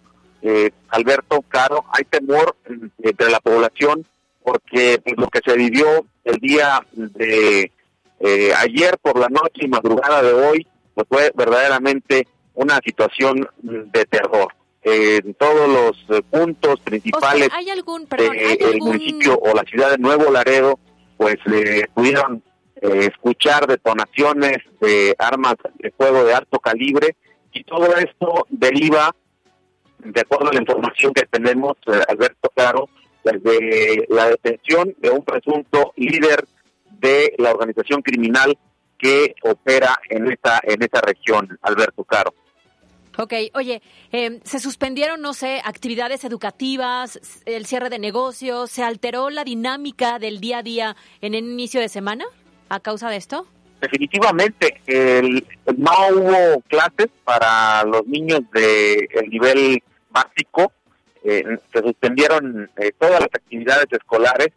[0.89, 2.57] Alberto Caro, hay temor
[3.03, 4.07] entre la población
[4.43, 7.73] porque pues, lo que se vivió el día de
[8.21, 14.05] eh, ayer por la noche y madrugada de hoy, pues fue verdaderamente una situación de
[14.07, 14.55] terror.
[14.83, 17.49] en todos los eh, puntos principales
[18.59, 20.79] del municipio o la ciudad de Nuevo Laredo,
[21.17, 22.43] pues eh, pudieron
[22.81, 27.15] escuchar detonaciones de armas de fuego de alto calibre
[27.53, 29.15] y todo esto deriva
[30.05, 32.89] de acuerdo a la información que tenemos, eh, Alberto Caro,
[33.25, 36.47] desde la detención de un presunto líder
[37.01, 38.57] de la organización criminal
[38.99, 42.35] que opera en esta en esta región, Alberto Caro.
[43.19, 49.31] Ok, oye, em, se suspendieron, no sé, actividades educativas, el cierre de negocios, ¿se alteró
[49.31, 52.25] la dinámica del día a día en el inicio de semana
[52.69, 53.47] a causa de esto?
[53.81, 60.73] Definitivamente, el, no hubo clases para los niños de el nivel básico,
[61.25, 64.49] eh, se suspendieron eh, todas las actividades escolares.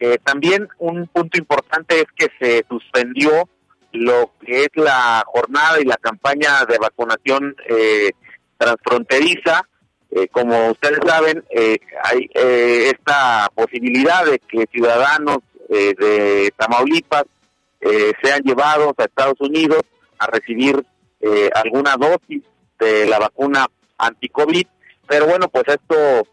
[0.00, 3.48] Eh, también un punto importante es que se suspendió
[3.94, 8.10] lo que es la jornada y la campaña de vacunación eh,
[8.58, 9.66] transfronteriza.
[10.10, 17.24] Eh, como ustedes saben, eh, hay esta posibilidad de que ciudadanos de Tamaulipas
[18.22, 19.82] sean llevados a Estados Unidos
[20.18, 20.84] a recibir
[21.54, 22.42] alguna dosis
[22.78, 23.66] de la vacuna
[23.98, 24.66] anti-COVID,
[25.08, 26.28] pero bueno, pues esto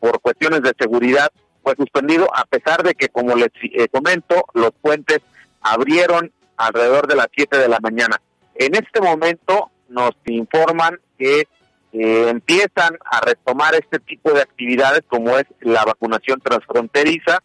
[0.00, 1.30] por cuestiones de seguridad
[1.62, 3.50] fue suspendido, a pesar de que, como les
[3.90, 5.20] comento, los puentes
[5.60, 8.20] abrieron alrededor de las 7 de la mañana.
[8.54, 11.46] En este momento nos informan que
[11.92, 17.38] eh, empiezan a retomar este tipo de actividades como es la vacunación transfronteriza,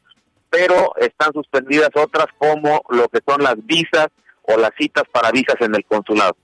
[0.50, 4.08] pero están suspendidas otras como lo que son las visas
[4.42, 6.36] o las citas para visas en el consulado.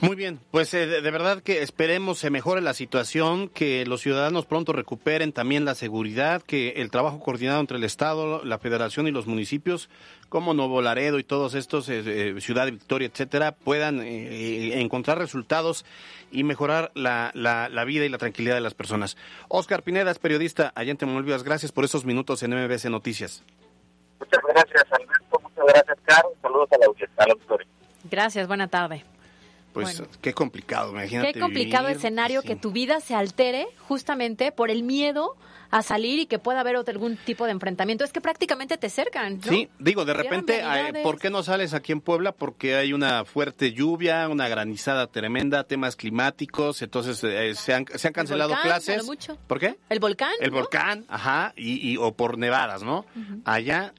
[0.00, 4.44] Muy bien, pues eh, de, verdad que esperemos se mejore la situación, que los ciudadanos
[4.44, 9.12] pronto recuperen también la seguridad, que el trabajo coordinado entre el Estado, la Federación y
[9.12, 9.88] los municipios,
[10.28, 15.86] como Nuevo Laredo y todos estos, eh, eh, Ciudad Victoria, etcétera, puedan encontrar resultados
[16.32, 19.16] y mejorar la, la, vida y la tranquilidad de las personas.
[19.48, 21.44] Oscar Pineda es periodista allá en Temuelvivas.
[21.44, 23.44] Gracias por esos minutos en MBC Noticias.
[24.18, 25.40] Muchas gracias, Alberto.
[25.40, 26.32] Muchas gracias, Carlos.
[26.42, 26.86] Saludos a la
[27.32, 27.68] auditoría.
[28.10, 29.04] Gracias, buena tarde.
[29.74, 31.34] Pues qué complicado, imagínate.
[31.34, 35.36] Qué complicado escenario que tu vida se altere justamente por el miedo
[35.70, 38.04] a salir y que pueda haber otro, algún tipo de enfrentamiento.
[38.04, 39.40] Es que prácticamente te cercan.
[39.44, 39.50] ¿no?
[39.50, 40.62] Sí, digo, de repente,
[41.02, 42.30] ¿por qué no sales aquí en Puebla?
[42.30, 48.06] Porque hay una fuerte lluvia, una granizada tremenda, temas climáticos, entonces eh, se, han, se
[48.06, 49.04] han cancelado clases.
[49.48, 49.76] ¿Por qué?
[49.88, 50.30] El volcán.
[50.40, 53.04] El volcán, ajá, y, o por nevadas, ¿no?
[53.44, 53.92] Allá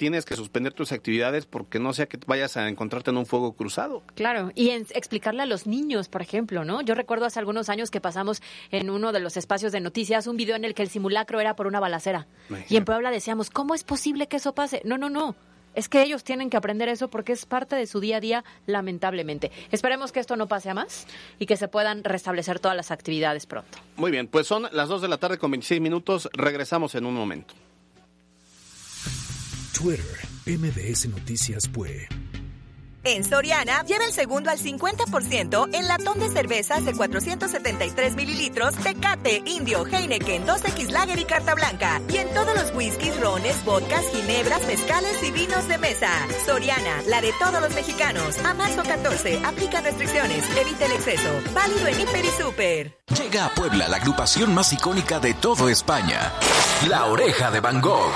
[0.00, 3.52] tienes que suspender tus actividades porque no sea que vayas a encontrarte en un fuego
[3.52, 4.02] cruzado.
[4.14, 6.80] Claro, y explicarle a los niños, por ejemplo, ¿no?
[6.80, 10.38] Yo recuerdo hace algunos años que pasamos en uno de los espacios de noticias un
[10.38, 12.26] video en el que el simulacro era por una balacera.
[12.70, 14.80] Y en Puebla decíamos, ¿cómo es posible que eso pase?
[14.86, 15.36] No, no, no.
[15.74, 18.44] Es que ellos tienen que aprender eso porque es parte de su día a día,
[18.64, 19.52] lamentablemente.
[19.70, 21.06] Esperemos que esto no pase a más
[21.38, 23.76] y que se puedan restablecer todas las actividades pronto.
[23.96, 26.30] Muy bien, pues son las 2 de la tarde con 26 minutos.
[26.32, 27.52] Regresamos en un momento.
[29.80, 30.04] Twitter,
[30.44, 32.06] MBS Noticias Pue.
[33.02, 39.42] En Soriana, lleva el segundo al 50% en latón de cervezas de 473 mililitros Tecate,
[39.46, 42.02] Indio, Heineken, 2X Lager y Carta Blanca.
[42.10, 46.10] Y en todos los whiskies, rones, vodkas, ginebras, mezcales y vinos de mesa.
[46.44, 48.36] Soriana, la de todos los mexicanos.
[48.44, 51.30] A marzo 14, aplica restricciones, evita el exceso.
[51.54, 52.98] Válido en Hiper y Super.
[53.18, 56.34] Llega a Puebla la agrupación más icónica de todo España.
[56.86, 58.12] La Oreja de Van Gogh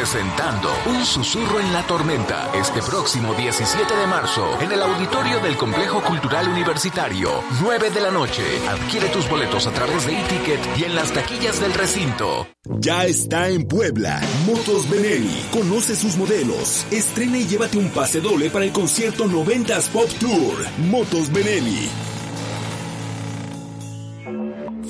[0.00, 5.58] presentando Un susurro en la tormenta este próximo 17 de marzo en el auditorio del
[5.58, 8.42] Complejo Cultural Universitario, 9 de la noche.
[8.66, 12.46] Adquiere tus boletos a través de e-ticket y en las taquillas del recinto.
[12.78, 15.44] Ya está en Puebla, Motos Benelli.
[15.52, 16.86] Conoce sus modelos.
[16.90, 20.66] Estrena y llévate un pase doble para el concierto 90s Pop Tour.
[20.78, 21.90] Motos Benelli.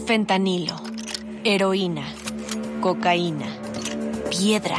[0.06, 0.80] Fentanilo,
[1.42, 2.04] heroína,
[2.80, 3.60] cocaína
[4.30, 4.78] piedra,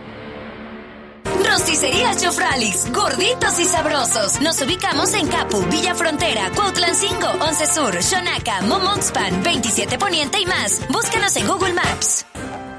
[1.25, 4.39] Rosticerías Jofralis, gorditos y sabrosos.
[4.41, 10.81] Nos ubicamos en Capu, Villa Frontera, Cuautlancingo, 11 Sur, Xonaca, Momoxpan, 27 Poniente y más.
[10.89, 12.25] Búscanos en Google Maps.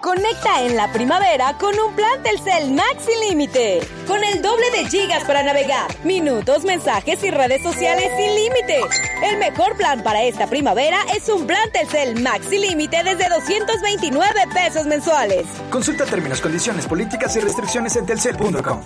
[0.00, 3.80] Conecta en la primavera con un plan Telcel Max sin límite.
[4.06, 8.80] Con el doble de gigas para navegar, minutos, mensajes y redes sociales sin límite.
[9.24, 14.30] El mejor plan para esta primavera es un plan Telcel Max sin límite desde 229
[14.54, 15.46] pesos mensuales.
[15.70, 18.82] Consulta términos, condiciones, políticas y restricciones en telcel.com.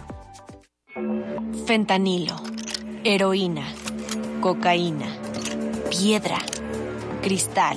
[1.67, 2.37] Fentanilo,
[3.05, 3.67] heroína,
[4.41, 5.07] cocaína,
[5.91, 6.39] piedra,
[7.21, 7.77] cristal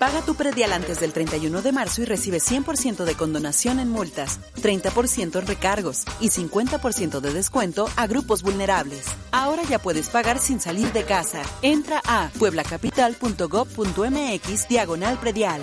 [0.00, 4.40] Paga tu predial antes del 31 de marzo y recibe 100% de condonación en multas,
[4.62, 9.04] 30% en recargos y 50% de descuento a grupos vulnerables.
[9.30, 11.42] Ahora ya puedes pagar sin salir de casa.
[11.60, 15.60] Entra a pueblacapital.gov.mx diagonal predial.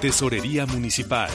[0.00, 1.28] Tesorería Municipal.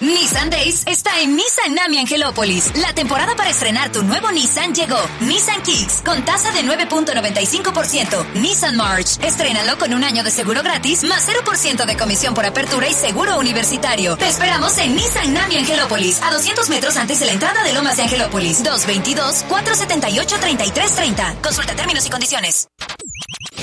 [0.00, 2.72] Nissan Days está en Nissan Nami Angelópolis.
[2.76, 4.96] La temporada para estrenar tu nuevo Nissan llegó.
[5.20, 8.32] Nissan Kicks con tasa de 9.95%.
[8.40, 9.18] Nissan March.
[9.22, 13.38] Estrénalo con un año de seguro gratis más 0% de comisión por apertura y seguro
[13.38, 14.16] universitario.
[14.16, 17.98] Te esperamos en Nissan Nami Angelópolis, a 200 metros antes de la entrada de Lomas
[17.98, 18.64] de Angelópolis.
[18.64, 21.42] 222-478-3330.
[21.42, 22.68] Consulta términos y condiciones.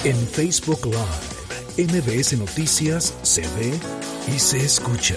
[0.04, 3.74] En Facebook Live, MBS Noticias se ve
[4.28, 5.16] y se escucha.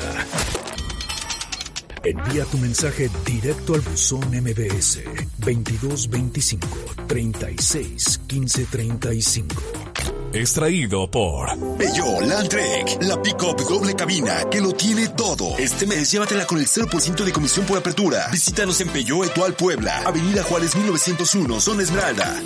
[2.02, 5.00] Envía tu mensaje directo al buzón MBS
[5.38, 6.66] 2225
[7.06, 9.56] 36 15 35.
[10.32, 15.58] Extraído por Peugeot Landtrek, la pick-up doble cabina que lo tiene todo.
[15.58, 18.28] Este mes llévatela con el 0% de comisión por apertura.
[18.32, 22.42] Visítanos en Peugeot Etual Puebla, Avenida Juárez 1901, Zona Esmeralda.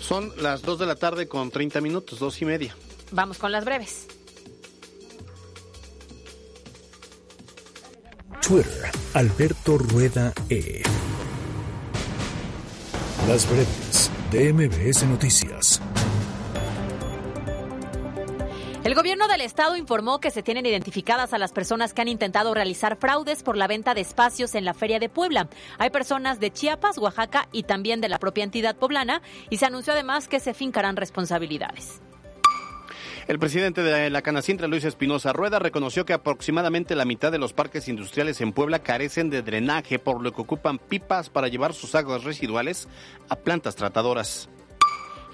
[0.00, 2.76] Son las 2 de la tarde con 30 minutos, dos y media.
[3.10, 4.06] Vamos con las breves.
[8.46, 10.82] Twitter, Alberto Rueda E.
[13.26, 15.80] Las breves de MBS Noticias.
[18.84, 22.52] El gobierno del estado informó que se tienen identificadas a las personas que han intentado
[22.52, 25.48] realizar fraudes por la venta de espacios en la Feria de Puebla.
[25.78, 29.94] Hay personas de Chiapas, Oaxaca y también de la propia entidad poblana y se anunció
[29.94, 32.02] además que se fincarán responsabilidades.
[33.26, 37.54] El presidente de la Canacintra, Luis Espinosa Rueda, reconoció que aproximadamente la mitad de los
[37.54, 41.94] parques industriales en Puebla carecen de drenaje, por lo que ocupan pipas para llevar sus
[41.94, 42.86] aguas residuales
[43.30, 44.50] a plantas tratadoras.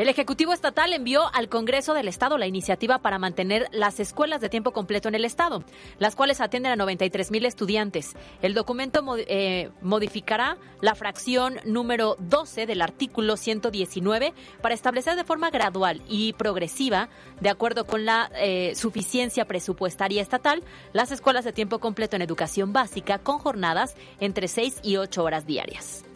[0.00, 4.48] El Ejecutivo Estatal envió al Congreso del Estado la iniciativa para mantener las escuelas de
[4.48, 5.62] tiempo completo en el Estado,
[5.98, 8.16] las cuales atienden a 93 mil estudiantes.
[8.40, 14.32] El documento eh, modificará la fracción número 12 del artículo 119
[14.62, 17.10] para establecer de forma gradual y progresiva,
[17.42, 20.62] de acuerdo con la eh, suficiencia presupuestaria estatal,
[20.94, 25.44] las escuelas de tiempo completo en educación básica con jornadas entre 6 y 8 horas
[25.44, 26.06] diarias.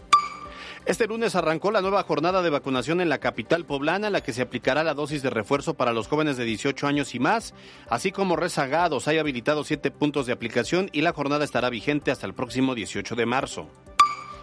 [0.87, 4.43] Este lunes arrancó la nueva jornada de vacunación en la capital poblana, la que se
[4.43, 7.55] aplicará la dosis de refuerzo para los jóvenes de 18 años y más,
[7.89, 9.09] así como rezagados.
[9.09, 13.15] Hay habilitados siete puntos de aplicación y la jornada estará vigente hasta el próximo 18
[13.15, 13.67] de marzo.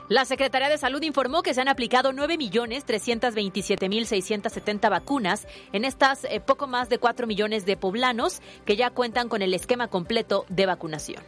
[0.09, 6.65] La Secretaría de Salud informó que se han aplicado 9.327.670 vacunas en estas eh, poco
[6.65, 11.21] más de 4 millones de poblanos que ya cuentan con el esquema completo de vacunación.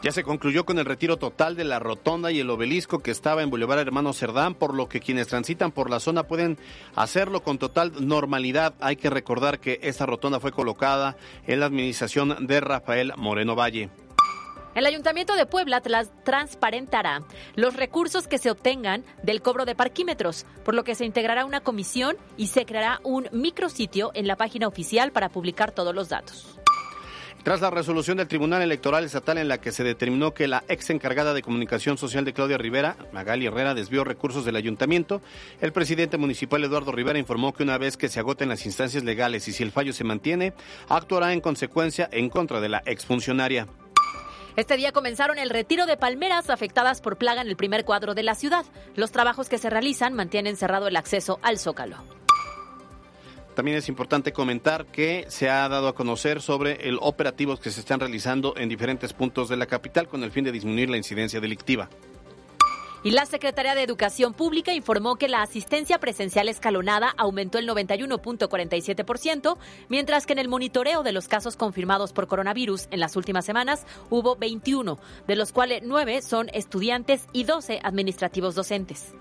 [0.00, 3.42] Ya se concluyó con el retiro total de la rotonda y el obelisco que estaba
[3.42, 6.56] en Boulevard Hermano Cerdán, por lo que quienes transitan por la zona pueden
[6.94, 8.74] hacerlo con total normalidad.
[8.80, 11.16] Hay que recordar que esta rotonda fue colocada
[11.48, 13.90] en la administración de Rafael Moreno Valle.
[14.76, 15.82] El Ayuntamiento de Puebla
[16.22, 17.22] transparentará
[17.56, 21.60] los recursos que se obtengan del cobro de parquímetros, por lo que se integrará una
[21.60, 26.60] comisión y se creará un micrositio en la página oficial para publicar todos los datos.
[27.48, 30.90] Tras la resolución del Tribunal Electoral Estatal en la que se determinó que la ex
[30.90, 35.22] encargada de comunicación social de Claudia Rivera, Magali Herrera, desvió recursos del ayuntamiento,
[35.62, 39.48] el presidente municipal Eduardo Rivera informó que una vez que se agoten las instancias legales
[39.48, 40.52] y si el fallo se mantiene,
[40.90, 43.66] actuará en consecuencia en contra de la exfuncionaria.
[44.56, 48.24] Este día comenzaron el retiro de palmeras afectadas por plaga en el primer cuadro de
[48.24, 48.66] la ciudad.
[48.94, 52.17] Los trabajos que se realizan mantienen cerrado el acceso al zócalo.
[53.58, 57.80] También es importante comentar que se ha dado a conocer sobre el operativos que se
[57.80, 61.40] están realizando en diferentes puntos de la capital con el fin de disminuir la incidencia
[61.40, 61.90] delictiva.
[63.02, 69.58] Y la Secretaría de Educación Pública informó que la asistencia presencial escalonada aumentó el 91.47%,
[69.88, 73.86] mientras que en el monitoreo de los casos confirmados por coronavirus en las últimas semanas
[74.08, 79.14] hubo 21, de los cuales 9 son estudiantes y 12 administrativos docentes.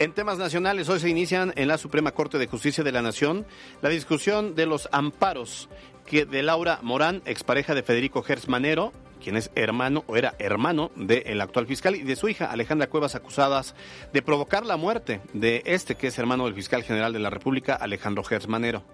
[0.00, 3.44] En temas nacionales, hoy se inician en la Suprema Corte de Justicia de la Nación
[3.82, 5.68] la discusión de los amparos
[6.06, 11.40] que de Laura Morán, expareja de Federico Gersmanero, quien es hermano o era hermano del
[11.40, 13.74] actual fiscal y de su hija Alejandra Cuevas acusadas
[14.12, 17.74] de provocar la muerte de este que es hermano del fiscal general de la República
[17.74, 18.84] Alejandro Gersmanero.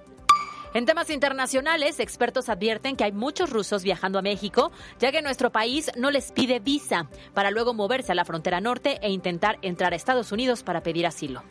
[0.74, 5.52] En temas internacionales, expertos advierten que hay muchos rusos viajando a México, ya que nuestro
[5.52, 9.92] país no les pide visa para luego moverse a la frontera norte e intentar entrar
[9.92, 11.44] a Estados Unidos para pedir asilo.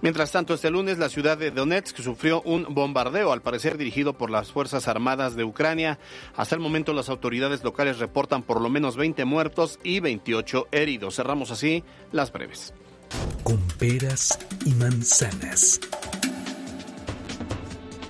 [0.00, 4.30] Mientras tanto, este lunes la ciudad de Donetsk sufrió un bombardeo, al parecer dirigido por
[4.30, 5.98] las Fuerzas Armadas de Ucrania.
[6.36, 11.16] Hasta el momento las autoridades locales reportan por lo menos 20 muertos y 28 heridos.
[11.16, 12.74] Cerramos así las breves.
[13.42, 15.80] Con peras y manzanas.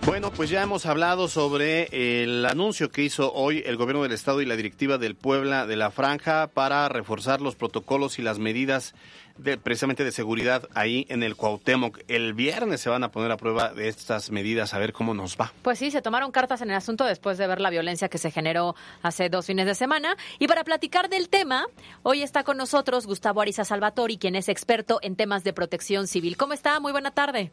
[0.07, 4.41] Bueno, pues ya hemos hablado sobre el anuncio que hizo hoy el gobierno del estado
[4.41, 8.95] y la directiva del Puebla de la Franja para reforzar los protocolos y las medidas
[9.37, 12.01] de, precisamente de seguridad ahí en el Cuauhtémoc.
[12.09, 15.37] El viernes se van a poner a prueba de estas medidas a ver cómo nos
[15.37, 15.53] va.
[15.63, 18.31] Pues sí, se tomaron cartas en el asunto después de ver la violencia que se
[18.31, 20.17] generó hace dos fines de semana.
[20.39, 21.67] Y para platicar del tema,
[22.03, 26.39] hoy está con nosotros Gustavo Ariza Salvatori, quien es experto en temas de protección civil.
[26.39, 26.81] ¿Cómo está?
[26.81, 27.53] Muy buena tarde.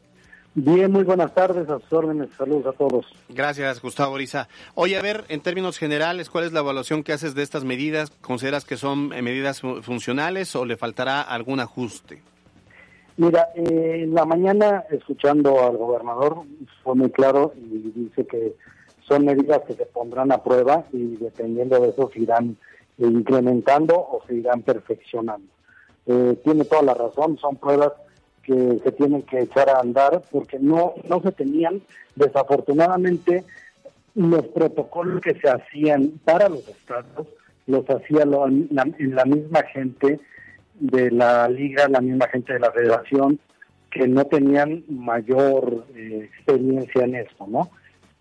[0.59, 3.05] Bien, muy buenas tardes, a sus órdenes, saludos a todos.
[3.29, 4.47] Gracias, Gustavo Oriza.
[4.73, 8.09] Oye, a ver, en términos generales, ¿cuál es la evaluación que haces de estas medidas?
[8.21, 12.23] ¿Consideras que son eh, medidas funcionales o le faltará algún ajuste?
[13.17, 16.41] Mira, eh, en la mañana, escuchando al gobernador,
[16.83, 18.55] fue muy claro y dice que
[19.07, 22.57] son medidas que se pondrán a prueba y dependiendo de eso se irán
[22.97, 25.47] incrementando o se irán perfeccionando.
[26.07, 27.93] Eh, tiene toda la razón, son pruebas
[28.47, 31.81] que se tienen que echar a andar porque no, no se tenían,
[32.15, 33.43] desafortunadamente,
[34.15, 37.27] los protocolos que se hacían para los estados,
[37.67, 40.21] los hacía la, la misma gente
[40.79, 43.37] de la liga, la misma gente de la federación,
[43.91, 47.69] que no tenían mayor eh, experiencia en esto, ¿no?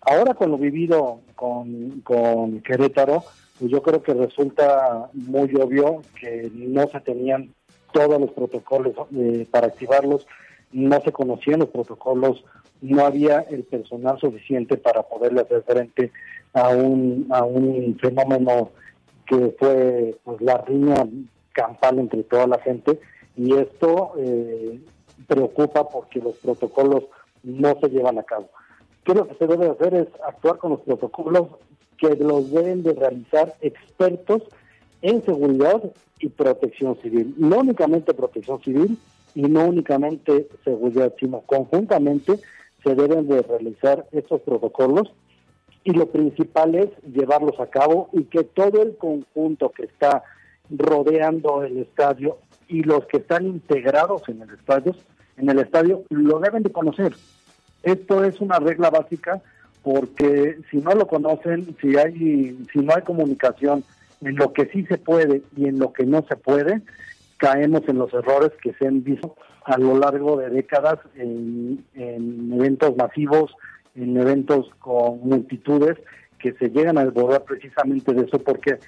[0.01, 3.23] Ahora con lo vivido con, con Querétaro,
[3.59, 7.53] pues yo creo que resulta muy obvio que no se tenían
[7.97, 10.27] todos los protocolos eh, para activarlos,
[10.71, 12.43] no se conocían los protocolos,
[12.81, 16.11] no había el personal suficiente para poderle hacer frente
[16.53, 18.69] a un, a un fenómeno
[19.25, 21.07] que fue pues la riña
[21.53, 22.99] campal entre toda la gente
[23.35, 24.79] y esto eh,
[25.25, 27.05] preocupa porque los protocolos
[27.41, 28.47] no se llevan a cabo.
[29.03, 29.95] ¿Qué lo que se debe hacer?
[29.95, 31.47] Es actuar con los protocolos
[31.97, 34.43] que los deben de realizar expertos
[35.01, 35.81] en seguridad
[36.19, 37.33] y protección civil.
[37.37, 38.97] No únicamente protección civil
[39.35, 42.39] y no únicamente seguridad, sino conjuntamente
[42.83, 45.11] se deben de realizar estos protocolos
[45.83, 50.23] y lo principal es llevarlos a cabo y que todo el conjunto que está
[50.69, 52.37] rodeando el estadio
[52.67, 54.95] y los que están integrados en el estadio,
[55.37, 57.13] en el estadio lo deben de conocer.
[57.83, 59.41] Esto es una regla básica
[59.83, 63.83] porque si no lo conocen, si hay si no hay comunicación
[64.21, 66.81] en lo que sí se puede y en lo que no se puede,
[67.37, 72.95] caemos en los errores que se han visto a lo largo de décadas en, eventos
[72.95, 73.53] masivos,
[73.95, 75.97] en eventos con multitudes
[76.39, 78.79] que se llegan a desbordar precisamente de eso, porque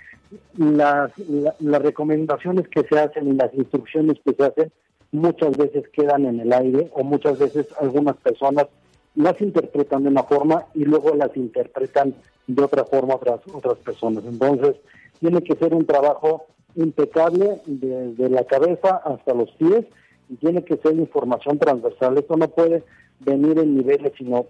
[0.58, 1.12] las,
[1.60, 4.72] las recomendaciones que se hacen y las instrucciones que se hacen
[5.12, 8.68] muchas veces quedan en el aire o muchas veces algunas personas
[9.16, 12.14] las interpretan de una forma y luego las interpretan
[12.48, 14.24] de otra forma otras otras personas.
[14.26, 14.76] Entonces,
[15.20, 16.46] tiene que ser un trabajo
[16.76, 19.86] impecable desde la cabeza hasta los pies
[20.30, 22.18] y tiene que ser información transversal.
[22.18, 22.84] Esto no puede
[23.20, 24.46] venir en niveles, sino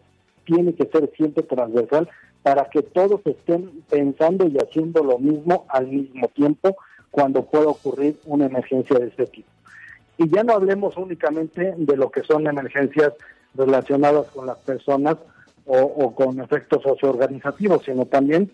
[0.46, 2.10] tiene que ser siempre transversal
[2.44, 6.76] para que todos estén pensando y haciendo lo mismo al mismo tiempo
[7.12, 9.50] cuando pueda ocurrir una emergencia de este tipo.
[10.18, 13.14] Y ya no hablemos únicamente de lo que son emergencias
[13.56, 15.18] relacionadas con las personas
[15.66, 18.52] o, o con efectos socioorganizativos, sino también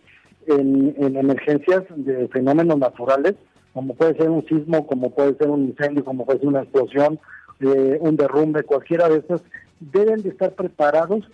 [0.48, 3.36] en, emergencias de fenómenos naturales,
[3.74, 7.20] como puede ser un sismo, como puede ser un incendio, como puede ser una explosión,
[7.60, 9.42] eh, un derrumbe, cualquiera de esas,
[9.80, 11.30] deben de estar preparados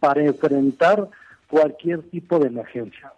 [0.00, 1.08] para enfrentar
[1.48, 3.12] cualquier tipo de emergencia.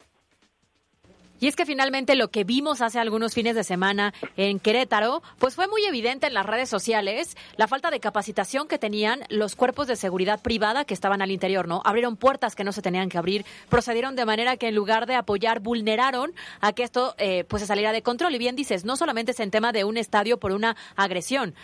[1.40, 5.54] Y es que finalmente lo que vimos hace algunos fines de semana en Querétaro, pues
[5.54, 9.86] fue muy evidente en las redes sociales la falta de capacitación que tenían los cuerpos
[9.86, 11.80] de seguridad privada que estaban al interior, ¿no?
[11.86, 15.14] Abrieron puertas que no se tenían que abrir, procedieron de manera que en lugar de
[15.14, 18.34] apoyar, vulneraron a que esto eh, pues se saliera de control.
[18.34, 21.54] Y bien dices, no solamente es en tema de un estadio por una agresión,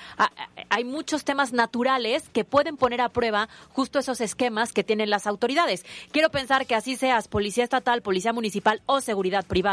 [0.70, 5.26] hay muchos temas naturales que pueden poner a prueba justo esos esquemas que tienen las
[5.26, 5.84] autoridades.
[6.12, 9.65] Quiero pensar que así seas policía estatal, policía municipal o seguridad privada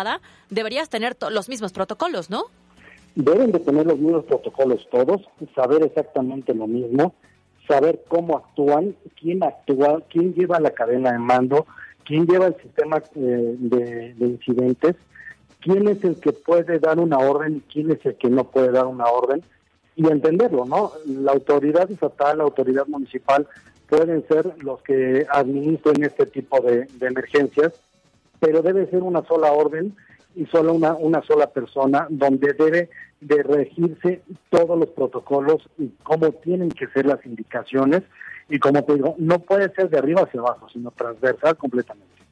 [0.49, 2.45] deberías tener los mismos protocolos, ¿no?
[3.15, 5.21] Deben de tener los mismos protocolos todos,
[5.55, 7.13] saber exactamente lo mismo,
[7.67, 11.67] saber cómo actúan, quién actúa, quién lleva la cadena de mando,
[12.05, 14.95] quién lleva el sistema eh, de, de incidentes,
[15.61, 18.71] quién es el que puede dar una orden y quién es el que no puede
[18.71, 19.43] dar una orden
[19.95, 20.91] y entenderlo, ¿no?
[21.05, 23.47] La autoridad estatal, la autoridad municipal
[23.87, 27.73] pueden ser los que administren este tipo de emergencias
[28.43, 29.95] pero debe ser una sola orden
[30.35, 32.89] y solo una, una sola persona donde debe
[33.21, 38.01] de regirse todos los protocolos y cómo tienen que ser las indicaciones
[38.49, 42.22] y como te digo, no puede ser de arriba hacia abajo, sino transversal completamente.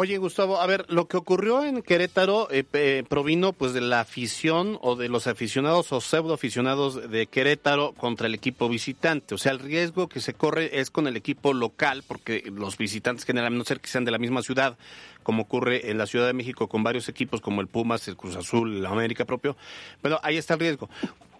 [0.00, 4.78] Oye, Gustavo, a ver, lo que ocurrió en Querétaro eh, provino pues de la afición
[4.80, 9.34] o de los aficionados o pseudo aficionados de Querétaro contra el equipo visitante.
[9.34, 13.24] O sea, el riesgo que se corre es con el equipo local, porque los visitantes
[13.24, 14.78] generalmente no ser que sean de la misma ciudad,
[15.24, 18.36] como ocurre en la Ciudad de México con varios equipos como el Pumas, el Cruz
[18.36, 19.56] Azul, el América propio.
[20.00, 20.88] Pero ahí está el riesgo.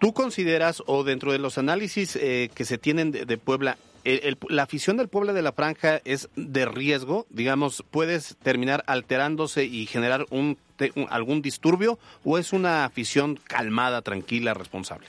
[0.01, 4.97] ¿Tú consideras, o dentro de los análisis eh, que se tienen de Puebla, la afición
[4.97, 10.57] del pueblo de la franja es de riesgo, digamos, puedes terminar alterándose y generar un,
[11.09, 15.07] algún disturbio o es una afición calmada, tranquila, responsable?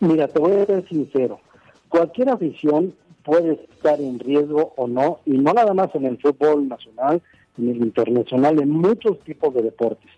[0.00, 1.40] Mira, te voy a ser sincero,
[1.88, 2.94] cualquier afición
[3.24, 7.22] puede estar en riesgo o no, y no nada más en el fútbol nacional,
[7.58, 10.10] en el internacional, en muchos tipos de deportes.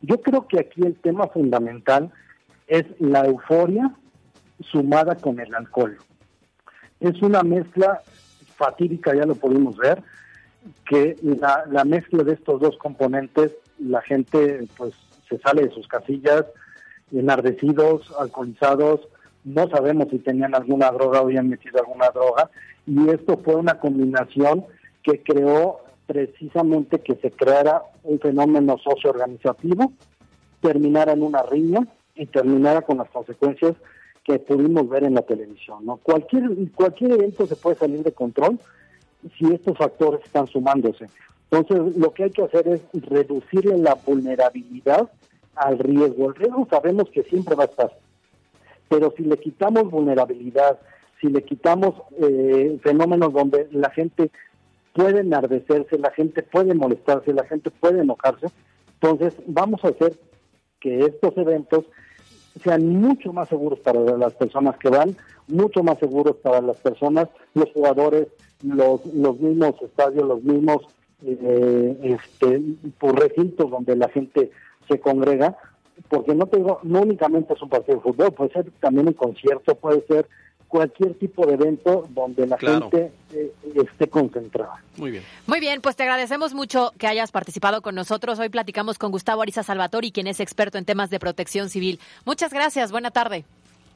[0.00, 2.10] Yo creo que aquí el tema fundamental
[2.66, 3.94] es la euforia
[4.70, 5.98] sumada con el alcohol
[7.00, 8.02] es una mezcla
[8.56, 10.02] fatídica, ya lo pudimos ver,
[10.86, 14.94] que la, la mezcla de estos dos componentes, la gente pues
[15.28, 16.44] se sale de sus casillas,
[17.12, 19.08] enardecidos, alcoholizados,
[19.44, 22.50] no sabemos si tenían alguna droga o habían metido alguna droga,
[22.86, 24.64] y esto fue una combinación
[25.02, 29.92] que creó precisamente que se creara un fenómeno socioorganizativo,
[30.60, 33.74] terminara en una riña y terminara con las consecuencias
[34.28, 35.86] que pudimos ver en la televisión.
[35.86, 35.96] ¿no?
[35.96, 38.58] Cualquier, cualquier evento se puede salir de control
[39.38, 41.06] si estos factores están sumándose.
[41.50, 45.10] Entonces, lo que hay que hacer es reducirle la vulnerabilidad
[45.54, 46.28] al riesgo.
[46.28, 47.98] El riesgo sabemos que siempre va a estar,
[48.90, 50.78] pero si le quitamos vulnerabilidad,
[51.22, 54.30] si le quitamos eh, fenómenos donde la gente
[54.92, 58.48] puede enardecerse, la gente puede molestarse, la gente puede enojarse,
[59.00, 60.18] entonces vamos a hacer
[60.80, 61.86] que estos eventos
[62.58, 67.28] sean mucho más seguros para las personas que van, mucho más seguros para las personas,
[67.54, 68.28] los jugadores,
[68.62, 70.82] los, los mismos estadios, los mismos
[71.24, 72.62] eh, este,
[72.98, 74.50] por recintos donde la gente
[74.88, 75.56] se congrega,
[76.08, 79.74] porque no tengo, no únicamente es un partido de fútbol, puede ser también un concierto,
[79.74, 80.28] puede ser
[80.68, 84.82] cualquier tipo de evento donde la gente eh, esté concentrada.
[84.96, 85.24] Muy bien.
[85.46, 88.38] Muy bien, pues te agradecemos mucho que hayas participado con nosotros.
[88.38, 91.98] Hoy platicamos con Gustavo Ariza Salvatori, quien es experto en temas de protección civil.
[92.24, 93.44] Muchas gracias, buena tarde.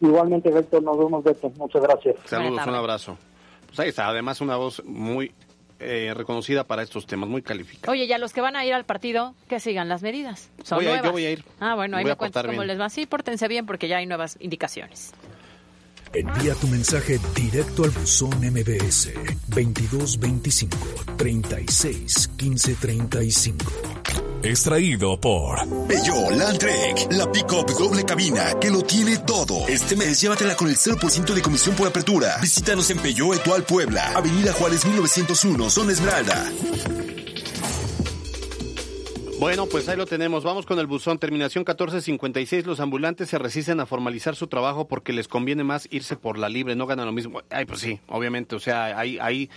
[0.00, 1.52] Igualmente, Beto, nos vemos, Beto.
[1.56, 2.16] Muchas gracias.
[2.24, 3.18] Saludos, un abrazo.
[3.66, 5.32] Pues ahí está, además una voz muy
[5.78, 7.92] eh, reconocida para estos temas, muy calificada.
[7.92, 10.50] Oye, ya los que van a ir al partido, que sigan las medidas.
[10.62, 11.04] Son voy nuevas.
[11.04, 11.44] yo voy a ir.
[11.60, 12.88] Ah, bueno, ahí me cuentas cómo les va.
[12.88, 15.12] Sí, pórtense bien porque ya hay nuevas indicaciones.
[16.14, 19.12] Envía tu mensaje directo al buzón MBS
[19.48, 20.76] 2225
[21.16, 23.64] 36 15 35.
[24.42, 25.56] Extraído por
[25.86, 29.66] Peugeot Landtrek, la pick-up doble cabina que lo tiene todo.
[29.68, 32.36] Este mes llévatela con el 0% de comisión por apertura.
[32.42, 36.52] Visítanos en Peugeot Etual Puebla, Avenida Juárez 1901, Zona Esmeralda.
[39.43, 40.45] Bueno, pues ahí lo tenemos.
[40.45, 41.18] Vamos con el buzón.
[41.18, 42.64] Terminación 1456.
[42.64, 46.49] Los ambulantes se resisten a formalizar su trabajo porque les conviene más irse por la
[46.49, 46.76] libre.
[46.76, 47.43] No ganan lo mismo.
[47.51, 48.55] Ay, pues sí, obviamente.
[48.55, 49.51] O sea, ahí, ahí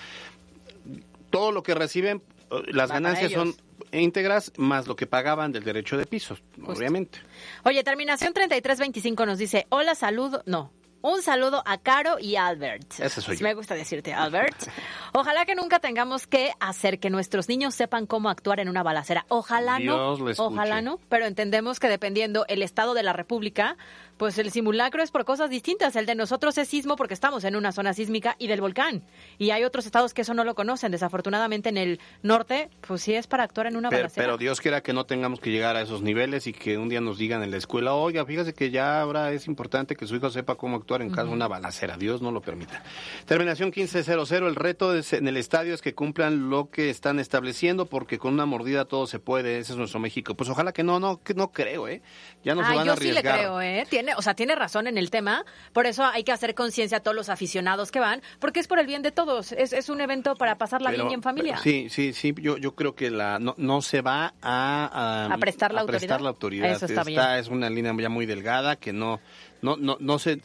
[1.30, 3.54] todo lo que reciben, eh, las ganancias son
[3.92, 7.20] íntegras más lo que pagaban del derecho de piso, obviamente.
[7.64, 10.72] Oye, terminación 3325 nos dice, hola, salud, no,
[11.06, 13.00] Un saludo a Caro y Albert.
[13.00, 13.44] Ese soy yo.
[13.44, 14.56] Me gusta decirte, Albert.
[15.14, 19.24] Ojalá que nunca tengamos que hacer que nuestros niños sepan cómo actuar en una balacera.
[19.30, 20.26] Ojalá Dios no.
[20.26, 20.34] lo.
[20.36, 21.00] Ojalá no.
[21.08, 23.78] Pero entendemos que dependiendo el estado de la República,
[24.18, 25.96] pues el simulacro es por cosas distintas.
[25.96, 29.04] El de nosotros es sismo porque estamos en una zona sísmica y del volcán.
[29.38, 30.92] Y hay otros estados que eso no lo conocen.
[30.92, 34.26] Desafortunadamente en el norte, pues sí es para actuar en una Pero, balacera.
[34.26, 37.00] pero Dios quiera que no tengamos que llegar a esos niveles y que un día
[37.00, 40.32] nos digan en la escuela, oiga, fíjese que ya ahora es importante que su hijo
[40.32, 41.98] sepa cómo actuar en caso de una balacera.
[41.98, 42.84] Dios no lo permita.
[43.26, 44.32] Terminación 1500.
[44.32, 48.34] El reto es- en el estadio es que cumplan lo que están estableciendo porque con
[48.34, 49.60] una mordida todo se puede.
[49.60, 50.36] Ese es nuestro México.
[50.36, 52.02] Pues ojalá que no, no, que no creo, ¿eh?
[52.44, 53.40] Ya no se van yo a sí le arriesgar.
[53.40, 53.86] creo, ¿eh?
[53.90, 55.46] Tiene, o sea, tiene razón en el tema.
[55.74, 58.80] Por eso hay que hacer conciencia a todos los aficionados que van, porque es por
[58.80, 59.52] el bien de todos.
[59.52, 61.58] Es, es un evento para pasarla bien y en familia.
[61.58, 62.34] Sí, sí, sí.
[62.40, 66.20] Yo, yo creo que la no, no se va a, ¿A prestar la prestar autoridad?
[66.24, 66.72] la autoridad.
[66.72, 67.40] Eso está Esta bien.
[67.40, 69.20] es una línea ya muy delgada que no,
[69.62, 70.42] no, no, no se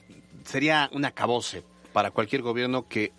[0.51, 3.13] sería un acabose para cualquier gobierno que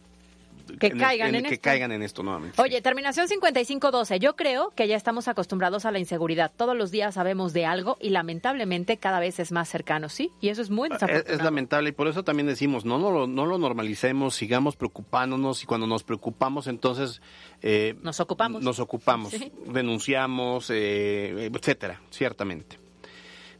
[0.80, 1.64] Que en caigan en que esto.
[1.64, 2.62] caigan en esto nuevamente.
[2.62, 4.20] Oye, terminación 5512.
[4.20, 6.52] Yo creo que ya estamos acostumbrados a la inseguridad.
[6.56, 10.32] Todos los días sabemos de algo y lamentablemente cada vez es más cercano, ¿sí?
[10.40, 11.36] Y eso es muy Es, desafortunado.
[11.36, 15.62] es lamentable y por eso también decimos, no, no, lo- no lo normalicemos, sigamos preocupándonos
[15.64, 17.22] y cuando nos preocupamos entonces...
[17.62, 18.62] eh, Nos ocupamos.
[18.64, 19.52] Nos ocupamos, Sí.
[19.68, 22.78] denunciamos, eh, etcétera, ciertamente.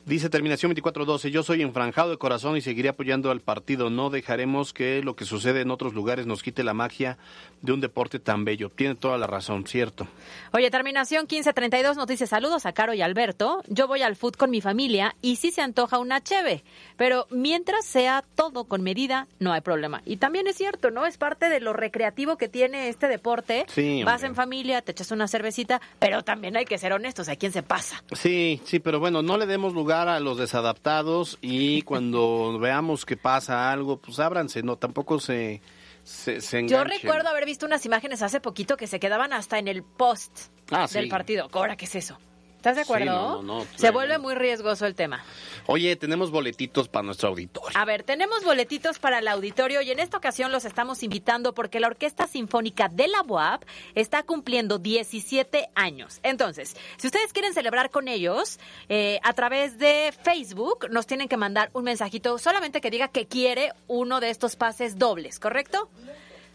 [0.04, 3.92] Dice terminación 2412, yo soy enfranjado de corazón y seguiré apoyando al partido.
[3.92, 7.20] No dejaremos que lo que sucede en otros lugares nos quite la magia
[7.62, 8.70] de un deporte tan bello.
[8.70, 10.08] Tiene toda la razón, cierto.
[10.54, 13.62] Oye, terminación 1532 nos dice saludos a Caro y Alberto.
[13.68, 16.64] Yo voy al foot con mi familia y sí se antoja una cheve,
[16.98, 20.02] pero mientras sea todo con medida, no hay problema.
[20.06, 21.06] Y también es cierto, ¿no?
[21.06, 23.66] Es parte de lo recreativo que tiene este deporte.
[23.70, 24.28] Sí, Vas hombre.
[24.30, 27.62] en familia, te echas una cervecita, pero también hay que ser honestos, ¿a quién se
[27.62, 28.04] pasa?
[28.14, 33.18] Sí, sí, pero bueno, no le demos lugar a los desadaptados y cuando veamos que
[33.18, 35.62] pasa algo, pues ábranse, no, tampoco se,
[36.04, 39.68] se, se Yo recuerdo haber visto unas imágenes hace poquito que se quedaban hasta en
[39.68, 41.00] el post Ah, sí.
[41.00, 41.50] del partido.
[41.52, 42.18] Ahora, ¿qué es eso?
[42.62, 43.06] ¿Estás de Sí, acuerdo?
[43.12, 43.94] no, no, no, se claro.
[43.94, 45.24] vuelve muy riesgoso el tema.
[45.66, 47.76] Oye, tenemos boletitos para nuestro auditorio.
[47.76, 51.80] A ver, tenemos boletitos para el auditorio y en esta ocasión los estamos invitando porque
[51.80, 53.64] la Orquesta Sinfónica de la UAP
[53.96, 56.20] está cumpliendo 17 años.
[56.22, 58.60] Entonces, si ustedes quieren celebrar con ellos,
[58.90, 63.26] eh, a través de Facebook nos tienen que mandar un mensajito solamente que diga que
[63.26, 65.90] quiere uno de estos pases dobles, ¿correcto?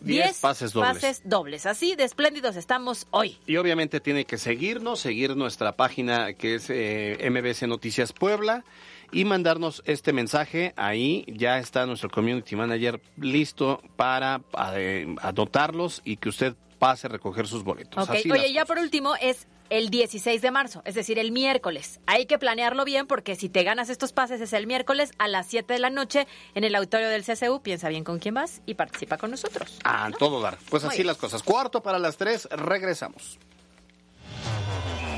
[0.06, 0.92] Diez pases dobles.
[0.94, 1.66] pases dobles.
[1.66, 3.38] Así de espléndidos estamos hoy.
[3.46, 8.64] Y obviamente tiene que seguirnos, seguir nuestra página que es eh, MBC Noticias Puebla
[9.12, 10.72] y mandarnos este mensaje.
[10.76, 14.42] Ahí ya está nuestro community manager listo para
[14.74, 18.04] eh, anotarlos y que usted pase a recoger sus boletos.
[18.04, 22.00] Ok, Así Oye, ya por último es el 16 de marzo, es decir, el miércoles.
[22.06, 25.46] Hay que planearlo bien porque si te ganas estos pases es el miércoles a las
[25.46, 27.60] 7 de la noche en el auditorio del CCU.
[27.62, 29.78] Piensa bien con quién vas y participa con nosotros.
[29.84, 30.58] A todo dar.
[30.70, 31.08] Pues Muy así bien.
[31.08, 31.42] las cosas.
[31.42, 33.38] Cuarto para las tres, regresamos.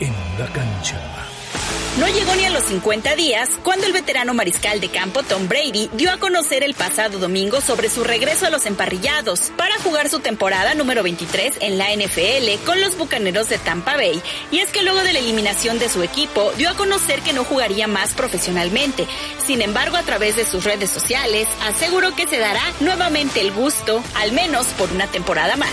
[0.00, 1.00] En la cancha.
[1.96, 5.90] No llegó ni a los 50 días cuando el veterano mariscal de campo Tom Brady
[5.94, 10.20] dio a conocer el pasado domingo sobre su regreso a los emparrillados para jugar su
[10.20, 14.22] temporada número 23 en la NFL con los Bucaneros de Tampa Bay.
[14.52, 17.42] Y es que luego de la eliminación de su equipo dio a conocer que no
[17.42, 19.06] jugaría más profesionalmente.
[19.44, 24.04] Sin embargo, a través de sus redes sociales aseguró que se dará nuevamente el gusto,
[24.14, 25.72] al menos por una temporada más.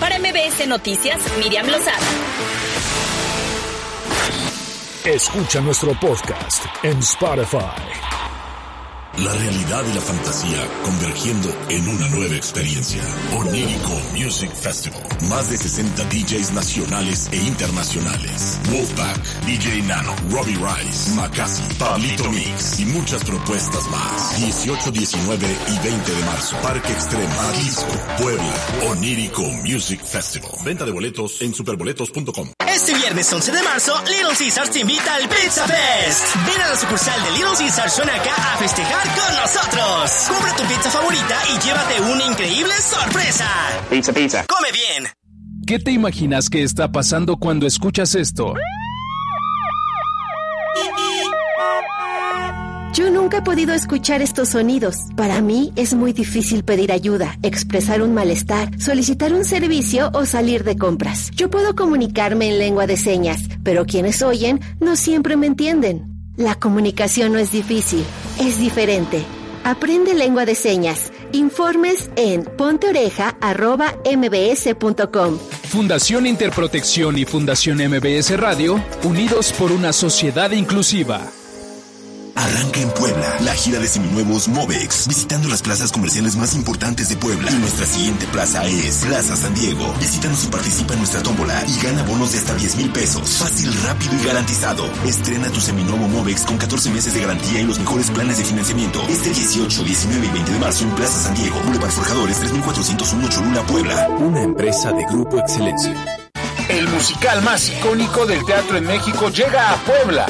[0.00, 2.06] Para MBS Noticias, Miriam Lozada.
[5.06, 8.35] Escucha nuestro podcast en Spotify.
[9.18, 13.02] La realidad y la fantasía convergiendo en una nueva experiencia.
[13.34, 15.00] Onírico Music Festival.
[15.30, 18.60] Más de 60 DJs nacionales e internacionales.
[18.70, 24.38] Wolfpack, DJ Nano, Robbie Rice, Macasi, Pablito Mix y muchas propuestas más.
[24.38, 26.56] 18, 19 y 20 de marzo.
[26.62, 28.54] Parque Extremo, Jalisco, Puebla.
[28.90, 30.50] Onírico Music Festival.
[30.62, 32.50] Venta de boletos en superboletos.com.
[32.68, 36.36] Este viernes 11 de marzo, Little Caesars te invita al Pizza Fest.
[36.46, 40.10] Ven a la sucursal de Little Caesars Suenaca a festejar con nosotros.
[40.28, 43.48] Compra tu pizza favorita y llévate una increíble sorpresa.
[43.90, 44.44] Pizza, pizza.
[44.46, 45.08] Come bien.
[45.66, 48.54] ¿Qué te imaginas que está pasando cuando escuchas esto?
[52.96, 54.96] Yo nunca he podido escuchar estos sonidos.
[55.16, 60.64] Para mí es muy difícil pedir ayuda, expresar un malestar, solicitar un servicio o salir
[60.64, 61.30] de compras.
[61.32, 66.15] Yo puedo comunicarme en lengua de señas, pero quienes oyen no siempre me entienden.
[66.36, 68.04] La comunicación no es difícil,
[68.38, 69.24] es diferente.
[69.64, 71.10] Aprende lengua de señas.
[71.32, 75.38] Informes en ponteoreja.mbs.com.
[75.68, 81.26] Fundación Interprotección y Fundación MBS Radio, unidos por una sociedad inclusiva.
[82.36, 87.16] Arranca en Puebla la gira de seminuevos Movex, visitando las plazas comerciales más importantes de
[87.16, 87.50] Puebla.
[87.50, 89.92] Y nuestra siguiente plaza es Plaza San Diego.
[89.98, 93.38] Visítanos y participa en nuestra tómbola y gana bonos de hasta 10 mil pesos.
[93.38, 94.84] Fácil, rápido y garantizado.
[95.06, 99.02] Estrena tu seminuevo Movex con 14 meses de garantía y los mejores planes de financiamiento.
[99.08, 101.58] Este 18, 19 y 20 de marzo en Plaza San Diego.
[101.64, 104.08] Boulevard Forjadores 3401 Cholula, Puebla.
[104.18, 105.94] Una empresa de Grupo Excelencia.
[106.68, 110.26] El musical más icónico del teatro en México llega a Puebla.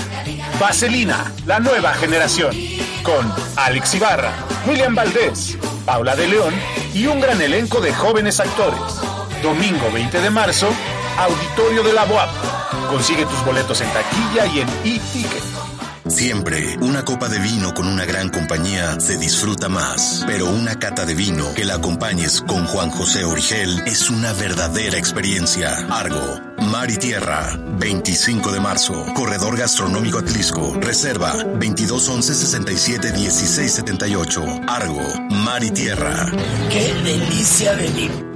[0.60, 2.54] Vaselina, la nueva generación.
[3.02, 4.32] Con Alex Ibarra,
[4.66, 6.54] William Valdés, Paula de León
[6.94, 8.80] y un gran elenco de jóvenes actores.
[9.42, 10.68] Domingo 20 de marzo,
[11.18, 12.30] Auditorio de la BOAP.
[12.88, 15.65] Consigue tus boletos en taquilla y en e-ticket.
[16.08, 20.24] Siempre, una copa de vino con una gran compañía se disfruta más.
[20.26, 24.98] Pero una cata de vino que la acompañes con Juan José Origel es una verdadera
[24.98, 25.86] experiencia.
[25.90, 26.40] Argo,
[26.70, 29.04] Mar y Tierra, 25 de marzo.
[29.14, 30.74] Corredor Gastronómico Atlisco.
[30.80, 34.44] Reserva 2211 67 16 78.
[34.68, 36.30] Argo, Mar y Tierra.
[36.70, 38.35] ¡Qué delicia de vino!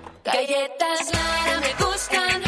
[0.23, 2.41] Galletas Lara me gustan,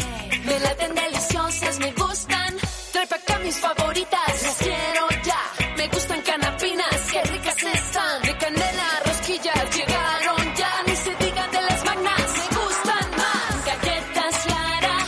[0.46, 2.56] me laten deliciosas, me gustan.
[2.92, 5.42] Trae pa' acá mis favoritas, las quiero ya.
[5.76, 8.22] Me gustan canapinas, qué ricas están.
[8.22, 10.72] De canela, rosquillas, llegaron ya.
[10.86, 13.64] Ni se digan de las magnas, me gustan más.
[13.66, 14.98] Galletas Lara,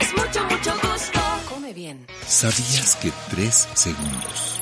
[0.00, 1.20] es mucho, mucho gusto.
[1.48, 2.06] Come bien.
[2.26, 4.60] ¿Sabías que tres segundos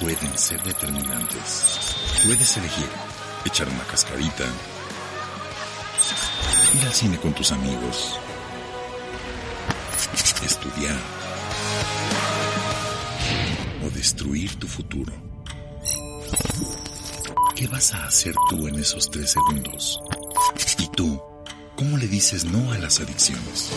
[0.00, 1.94] pueden ser determinantes?
[2.26, 2.88] Puedes elegir
[3.44, 4.44] echar una cascarita,
[6.74, 8.18] ir al cine con tus amigos,
[10.44, 10.96] estudiar
[13.84, 15.12] o destruir tu futuro.
[17.54, 20.00] ¿Qué vas a hacer tú en esos tres segundos?
[20.78, 21.20] ¿Y tú?
[21.76, 23.70] ¿Cómo le dices no a las adicciones?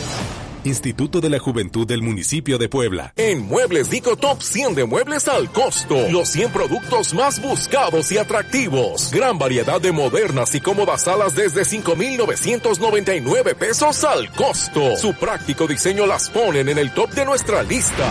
[0.64, 3.14] Instituto de la Juventud del Municipio de Puebla.
[3.18, 6.08] En Muebles Dico Top 100 de muebles al costo.
[6.10, 9.12] Los 100 productos más buscados y atractivos.
[9.12, 14.96] Gran variedad de modernas y cómodas salas desde 5,999 pesos al costo.
[14.98, 18.10] Su práctico diseño las ponen en el top de nuestra lista.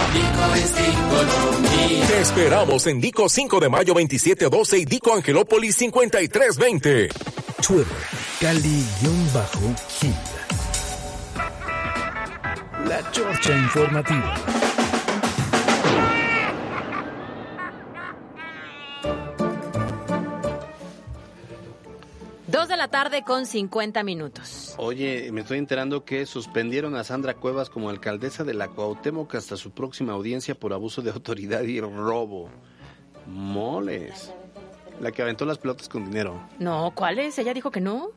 [2.08, 7.08] Te esperamos en Dico 5 de mayo 2712 y Dico Angelópolis 5320.
[7.62, 7.86] Twitter,
[8.40, 10.29] Cali-Gil.
[12.90, 14.34] La Chorcha Informativa.
[22.48, 24.74] Dos de la tarde con 50 minutos.
[24.76, 29.56] Oye, me estoy enterando que suspendieron a Sandra Cuevas como alcaldesa de la Cuauhtémoc hasta
[29.56, 32.48] su próxima audiencia por abuso de autoridad y robo.
[33.28, 34.34] Moles.
[35.00, 36.42] La que aventó las pelotas con dinero.
[36.58, 37.38] No, ¿cuál es?
[37.38, 38.10] Ella dijo que no.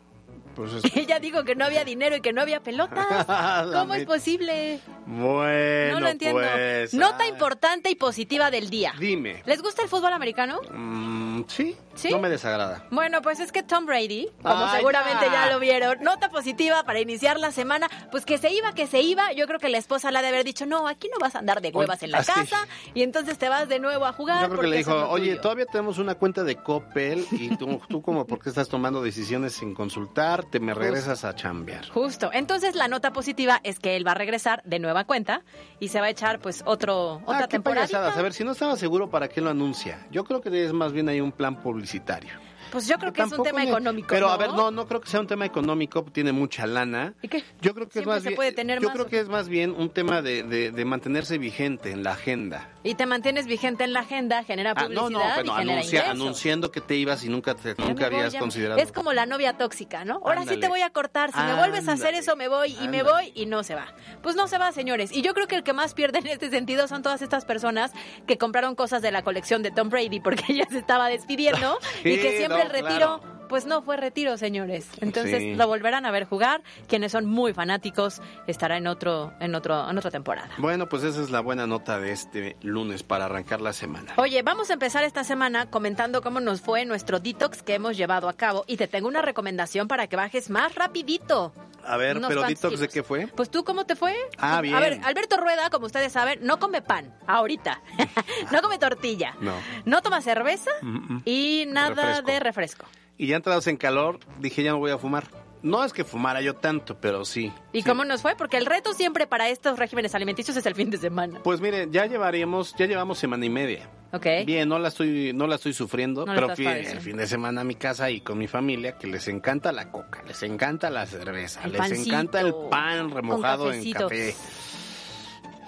[0.56, 3.26] Pues es- Ella dijo que no había dinero y que no había pelotas.
[3.74, 4.80] ¿Cómo es posible?
[5.06, 6.42] Bueno, No lo entiendo.
[6.42, 6.94] pues.
[6.94, 8.94] Nota importante y positiva del día.
[9.00, 9.42] Dime.
[9.46, 10.62] ¿Les gusta el fútbol americano?
[10.74, 12.10] Mm, sí, ¿Sí?
[12.12, 12.86] no me desagrada.
[12.92, 15.32] Bueno, pues es que Tom Brady, como Ay, seguramente ya.
[15.48, 19.02] ya lo vieron, nota positiva para iniciar la semana, pues que se iba, que se
[19.02, 19.32] iba.
[19.34, 21.40] Yo creo que la esposa le ha de haber dicho, no, aquí no vas a
[21.40, 22.32] andar de huevas en la así.
[22.32, 24.42] casa y entonces te vas de nuevo a jugar.
[24.44, 25.42] Yo creo que le dijo, oye, tuyo".
[25.42, 29.54] todavía tenemos una cuenta de Coppel y tú, tú como, ¿por qué estás tomando decisiones
[29.54, 30.44] sin consultar?
[30.46, 31.90] Te me regresas a chambear.
[31.90, 32.30] Justo.
[32.34, 35.42] Entonces la nota positiva es que él va a regresar de nueva cuenta
[35.80, 38.14] y se va a echar pues otro otra Ah, temporada.
[38.14, 40.08] A ver, si no estaba seguro, ¿para qué lo anuncia?
[40.12, 42.53] Yo creo que es más bien ahí un plan publicitario.
[42.74, 44.08] Pues yo creo que es un tema económico.
[44.10, 44.38] Pero a ¿no?
[44.40, 47.14] ver, no, no creo que sea un tema económico, tiene mucha lana.
[47.22, 47.44] ¿Y qué?
[47.62, 49.20] Yo creo que Siempre es más se bien, puede tener yo más, creo ¿o que
[49.20, 52.70] es más bien un tema de, de- de mantenerse vigente en la agenda.
[52.84, 55.74] Y te mantienes vigente en la agenda, genera Ah, publicidad no, no, y pero genera
[55.80, 56.10] anuncia- ingresos.
[56.22, 58.82] anunciando que te ibas y nunca te, Ya nunca voy, habías ya considerado.
[58.82, 60.16] Es como la novia tóxica, ¿no?
[60.26, 61.32] Ahora sí te voy a cortar.
[61.32, 63.94] Si me vuelves a hacer eso, me voy y me voy y no se va.
[64.24, 65.12] Pues no se va, señores.
[65.12, 67.92] Y yo creo que el que más pierde en este sentido son todas estas personas
[68.26, 72.18] que compraron cosas de la colección de Tom Brady porque ella se estaba despidiendo y
[72.18, 73.20] que siempre no, el retiro.
[73.20, 73.33] claro.
[73.54, 74.88] Pues no fue retiro, señores.
[75.00, 75.54] Entonces Sí.
[75.54, 76.64] lo volverán a ver jugar.
[76.88, 80.50] Quienes son muy fanáticos estará en otro, en otro, en otra temporada.
[80.58, 84.14] Bueno, pues esa es la buena nota de este lunes para arrancar la semana.
[84.18, 88.28] Oye, vamos a empezar esta semana comentando cómo nos fue nuestro detox que hemos llevado
[88.28, 91.54] a cabo y te tengo una recomendación para que bajes más rapidito.
[91.86, 93.28] A ver, Unos pero detox de qué fue?
[93.28, 94.16] Pues tú, ¿cómo te fue?
[94.40, 94.74] Ah, bien.
[94.74, 97.82] A ver, Alberto Rueda, como ustedes saben, no come pan, ahorita.
[98.52, 99.36] no come tortilla.
[99.42, 99.54] No.
[99.86, 101.22] No toma cerveza Mm, mm.
[101.26, 102.32] y nada Refresco.
[102.32, 102.86] de refresco.
[103.18, 105.26] Y ya entrados en calor, dije ya no voy a fumar.
[105.62, 107.54] No es que fumara yo tanto, pero sí.
[107.72, 108.36] ¿Y cómo nos fue?
[108.36, 111.40] Porque el reto siempre para estos regímenes alimenticios es el fin de semana.
[111.42, 113.90] Pues mire, ya llevaríamos, ya llevamos semana y media.
[114.12, 114.28] ¿Ok?
[114.46, 117.62] Bien, no la estoy, no la estoy sufriendo, No pero fui el fin de semana
[117.62, 121.06] a mi casa y con mi familia que les encanta la coca, les encanta la
[121.06, 124.36] cerveza, El les pancito, encanta el pan remojado en café.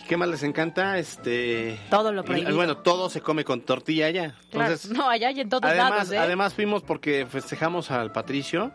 [0.06, 1.00] ¿Y ¿Qué más les encanta?
[1.00, 2.56] Este Todo lo prohibido.
[2.56, 4.12] Bueno, todo se come con tortilla.
[4.12, 4.36] Claro.
[4.52, 6.18] Entonces, no, allá y en todos además, lados, ¿eh?
[6.20, 8.72] además fuimos porque festejamos al Patricio.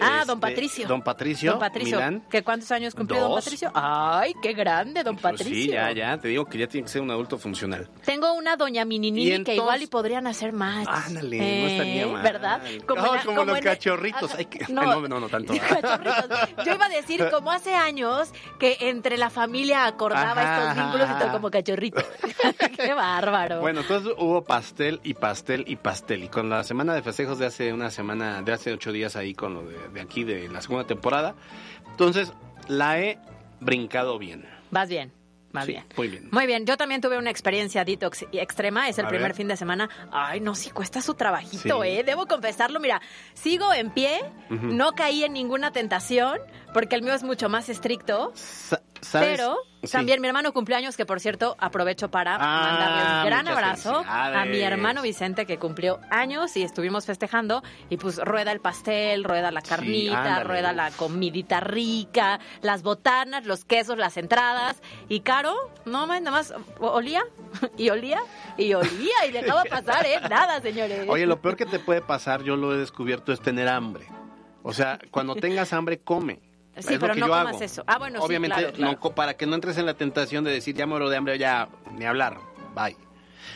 [0.00, 0.88] Ah, don Este, Patricio.
[0.88, 1.50] Don Patricio.
[1.52, 1.96] Don Patricio.
[1.98, 2.24] Milán.
[2.30, 3.34] ¿Que ¿Cuántos años cumplió don.
[3.34, 3.70] Patricio?
[3.74, 5.54] Ay, qué grande, don Pues Patricio.
[5.54, 6.18] sí, ya, ya.
[6.18, 7.88] Te digo que ya tiene que ser un adulto funcional.
[8.04, 10.86] Tengo una doña Mininini que igual y podrían hacer más.
[10.88, 12.22] Ándale, no estaría mal.
[12.22, 12.66] ¿Verdad?
[12.66, 13.02] En como
[13.44, 14.34] los en cachorritos.
[14.36, 15.52] Ay, que- no, Ay, no, no, no tanto.
[15.68, 16.28] cachorritos.
[16.64, 21.08] Yo iba a decir, como hace años, que entre la familia acordaba Ajá, estos vínculos
[21.10, 22.04] y todo como cachorritos.
[22.76, 23.60] qué bárbaro.
[23.60, 26.24] Bueno, entonces hubo pastel y pastel y pastel.
[26.24, 29.34] Y con la semana de festejos de hace una semana, de hace ocho días ahí
[29.34, 31.34] con lo de, de aquí de la segunda temporada.
[31.90, 32.32] Entonces,
[32.68, 33.18] la he
[33.60, 34.44] brincado bien.
[34.70, 35.12] Vas bien,
[35.52, 35.84] vas Sí, bien.
[35.96, 36.28] Muy bien.
[36.32, 39.34] Muy bien, yo también tuve una experiencia detox extrema, es el A primer ver.
[39.36, 39.88] fin de semana.
[40.10, 41.88] Ay, no, sí cuesta su trabajito, Sí.
[41.88, 42.02] ¿eh?
[42.04, 43.00] Debo confesarlo, mira,
[43.34, 46.38] sigo en pie, no caí en ninguna tentación,
[46.72, 48.32] porque el mío es mucho más estricto,
[49.02, 49.30] ¿Sabes?
[49.36, 49.90] pero Sí.
[49.90, 54.44] también mi hermano cumpleaños, que por cierto aprovecho para Ah, mandarle un gran abrazo a
[54.44, 59.50] mi hermano Vicente, que cumplió años y estuvimos festejando, y pues rueda el pastel, rueda
[59.50, 66.06] la carnita, rueda la comidita rica, las botanas, los quesos, las entradas, y Caro, no
[66.06, 67.24] más, nada más olía,
[67.76, 68.20] y olía,
[68.56, 70.20] y olía, y dejaba pasar, ¿eh?
[70.30, 71.06] Nada, señores.
[71.08, 74.06] Oye, lo peor que te puede pasar, yo lo he descubierto, es tener hambre.
[74.62, 76.40] O sea, cuando tengas hambre, come.
[76.74, 77.62] Sí, Es lo pero que no yo comas hago.
[77.62, 77.84] eso.
[77.86, 78.92] Ah, bueno, sí, Obviamente, claro, claro.
[78.92, 81.38] no co- para que no entres en la tentación de decir, ya muero de hambre,
[81.38, 82.38] ya ni hablar.
[82.74, 82.96] Bye.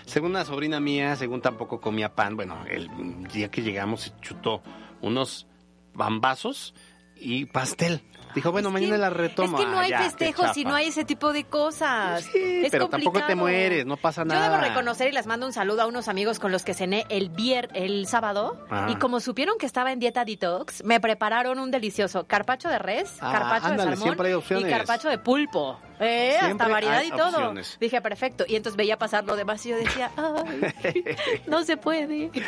[0.04, 2.88] Según una sobrina mía, según tampoco comía pan, bueno, el
[3.32, 4.62] día que llegamos se chutó
[5.00, 5.46] unos
[5.94, 6.74] bambazos
[7.16, 8.02] y pastel.
[8.36, 9.56] Dijo, bueno, mañana la Es retomo.
[9.58, 10.60] que no Ah, hay ya, festejos chafa.
[10.68, 12.24] no hay ese tipo de cosas.
[12.34, 13.36] es pero tampoco te complicado.
[13.36, 14.50] mueres, no pasa Yo nada.
[14.50, 17.30] debo reconocer y les mando un saludo a unos amigos con los que cené el
[17.30, 18.88] vier el sábado Ah.
[18.90, 23.16] y como supieron que estaba en dieta detox, me prepararon un delicioso carpacho de res,
[23.20, 24.16] Ah, carpacho ándale, de salmón
[24.60, 25.80] y carpacho de pulpo.
[26.00, 27.28] Eh, Siempre hasta variedad y todo.
[27.28, 27.76] opciones.
[27.80, 28.44] Dije, perfecto.
[28.46, 31.04] Y entonces veía pasar lo demás y yo decía, ay,
[31.46, 32.30] no se puede.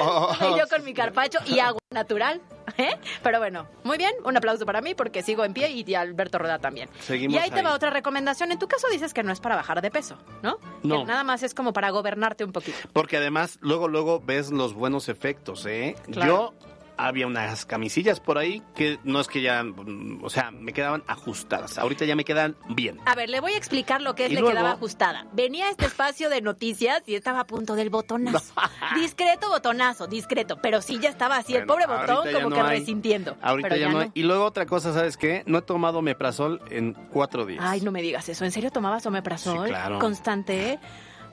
[0.00, 2.40] Oh, y yo con mi carpacho y agua natural.
[2.76, 2.96] ¿eh?
[3.22, 4.12] Pero bueno, muy bien.
[4.24, 6.88] Un aplauso para mí porque sigo en pie y, Alberto Roda también.
[7.00, 8.52] Seguimos y ahí, te va otra recomendación.
[8.52, 10.58] En tu caso dices que no es para bajar de peso, ¿no?
[10.82, 10.98] No.
[10.98, 12.78] Que nada más es como para gobernarte un poquito.
[12.92, 15.96] Porque además, luego, luego ves los buenos efectos, ¿eh?
[16.10, 16.54] Claro.
[16.60, 16.68] Yo
[16.98, 21.02] había unas camisillas por ahí que no es que ya, mm, o sea, me quedaban
[21.06, 21.78] ajustadas.
[21.78, 22.98] Ahorita ya me quedan bien.
[23.06, 25.26] A ver, le voy a explicar lo que es Y le luego- quedaba ajustada.
[25.32, 28.52] Venía a este espacio de noticias y estaba a punto del botonazo.
[28.96, 30.58] discreto botonazo, discreto.
[30.60, 32.78] Pero sí ya estaba así el pobre botón como no que hay.
[32.80, 33.36] resintiendo.
[33.40, 34.10] Ahorita Pero ya, no hay.
[34.14, 35.44] Y luego otra cosa, ¿sabes qué?
[35.46, 37.62] No he tomado meprazol en cuatro días.
[37.64, 38.44] Ay, no me digas eso.
[38.44, 39.66] ¿En serio tomabas omeprazol?
[39.66, 39.98] Sí, claro.
[40.00, 40.78] Constante.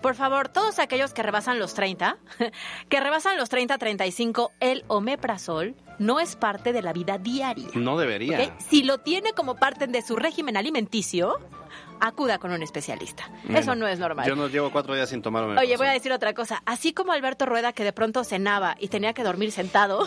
[0.06, 2.20] Por favor, todos aquellos que rebasan los 30,
[2.90, 7.70] que rebasan los 30, 35, el omeprazol no es parte de la vida diaria.
[7.74, 8.40] No debería.
[8.40, 8.54] ¿ok?
[8.60, 11.40] Si lo tiene como parte de su régimen alimenticio,
[12.00, 13.32] acuda con un especialista.
[13.46, 14.28] Bueno, Eso no es normal.
[14.28, 15.68] Yo no llevo cuatro días sin tomar omeprazol.
[15.68, 16.62] Oye, voy a decir otra cosa.
[16.68, 20.06] Así como Alberto Rueda, que de pronto cenaba y tenía que dormir sentado,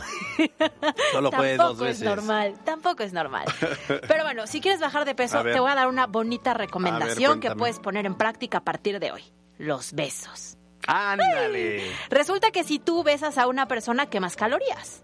[1.13, 2.03] Solo puede tampoco dos veces.
[2.03, 2.55] es normal.
[2.65, 3.47] Tampoco es normal.
[4.07, 7.51] Pero bueno, si quieres bajar de peso, te voy a dar una bonita recomendación que
[7.57, 9.25] puedes poner en práctica a partir de hoy.
[9.59, 10.57] Los besos.
[10.87, 11.83] Ándale.
[12.09, 15.03] Resulta que si tú besas a una persona, quemas calorías.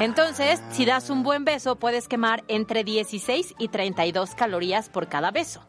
[0.00, 5.30] Entonces, si das un buen beso, puedes quemar entre 16 y 32 calorías por cada
[5.30, 5.62] beso.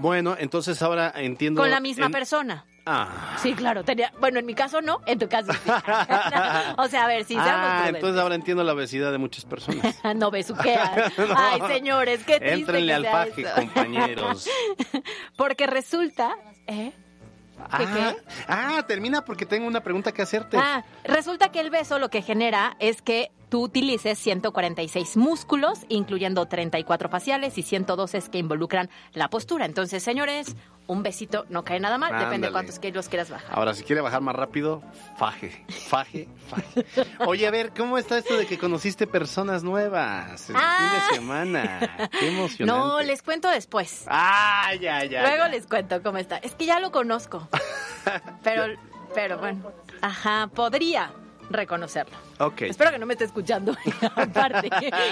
[0.00, 1.60] Bueno, entonces ahora entiendo.
[1.60, 2.64] Con la misma en- persona.
[2.86, 3.36] Ah.
[3.42, 3.82] Sí, claro.
[3.82, 5.70] Tenía, bueno, en mi caso no, en tu caso sí.
[6.76, 9.96] o sea, a ver, si Ah, entonces ahora entiendo la obesidad de muchas personas.
[10.16, 11.12] no besuqueas.
[11.18, 11.34] No.
[11.36, 13.48] Ay, señores, qué triste Éntrenle que al eso.
[13.56, 14.48] compañeros.
[15.36, 16.34] Porque resulta,
[16.66, 16.92] ¿eh?
[17.76, 17.84] ¿Qué,
[18.46, 20.56] Ah, ah, termina porque tengo una pregunta que hacerte.
[20.58, 26.44] Ah, resulta que el beso lo que genera es que tú utilices 146 músculos, incluyendo
[26.46, 29.64] 34 faciales y 112 que involucran la postura.
[29.64, 30.56] Entonces, señores,
[30.88, 33.56] un besito no cae nada mal, depende de cuántos kilos quieras bajar.
[33.56, 34.82] Ahora, si quiere bajar más rápido,
[35.16, 36.84] faje, faje, faje.
[37.24, 40.76] Oye, a ver, ¿cómo está esto de que conociste personas nuevas el Ah.
[40.80, 42.10] fin de semana?
[42.18, 42.64] Qué emocionante.
[42.88, 44.04] No, les cuento después.
[44.08, 45.22] Ah, ya, ya.
[45.22, 45.48] Luego ya.
[45.48, 46.38] les cuento cómo está.
[46.38, 47.48] Es que ya lo conozco.
[48.42, 48.74] Pero,
[49.14, 49.70] pero bueno,
[50.02, 51.12] ajá, podría
[51.50, 52.16] reconocerlo.
[52.38, 52.62] Ok.
[52.62, 53.74] Espero que no me esté escuchando.
[54.16, 54.70] Aparte.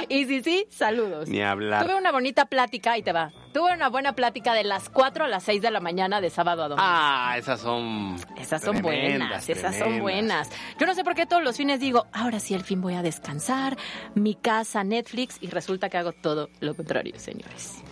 [0.09, 1.29] Y si sí, saludos.
[1.29, 1.85] Ni hablar.
[1.85, 3.33] Tuve una bonita plática, y te va.
[3.53, 6.65] Tuve una buena plática de las 4 a las 6 de la mañana de sábado
[6.65, 6.87] a domingo.
[6.87, 8.17] Ah, esas son.
[8.37, 10.51] Esas son tremendas, buenas, esas son buenas.
[10.79, 13.03] Yo no sé por qué todos los fines digo, ahora sí al fin voy a
[13.03, 13.77] descansar,
[14.15, 17.83] mi casa, Netflix, y resulta que hago todo lo contrario, señores.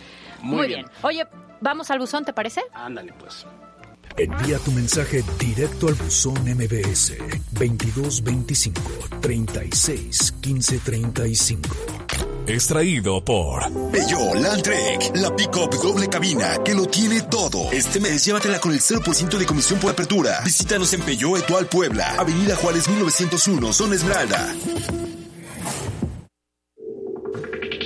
[0.41, 0.85] Muy bien.
[1.03, 1.27] Oye,
[1.59, 2.61] vamos al buzón, ¿te parece?
[2.73, 3.45] Ándale, pues.
[4.17, 7.13] Envía tu mensaje directo al buzón MBS
[7.51, 8.81] 2225
[9.21, 11.69] 36 15 35.
[12.47, 17.71] Extraído por Peugeot Landtrek, la pick-up doble cabina que lo tiene todo.
[17.71, 20.41] Este mes llévatela con el 0% de comisión por apertura.
[20.43, 24.55] Visítanos en Peugeot Etual Puebla, Avenida Juárez 1901, Zona Esmeralda.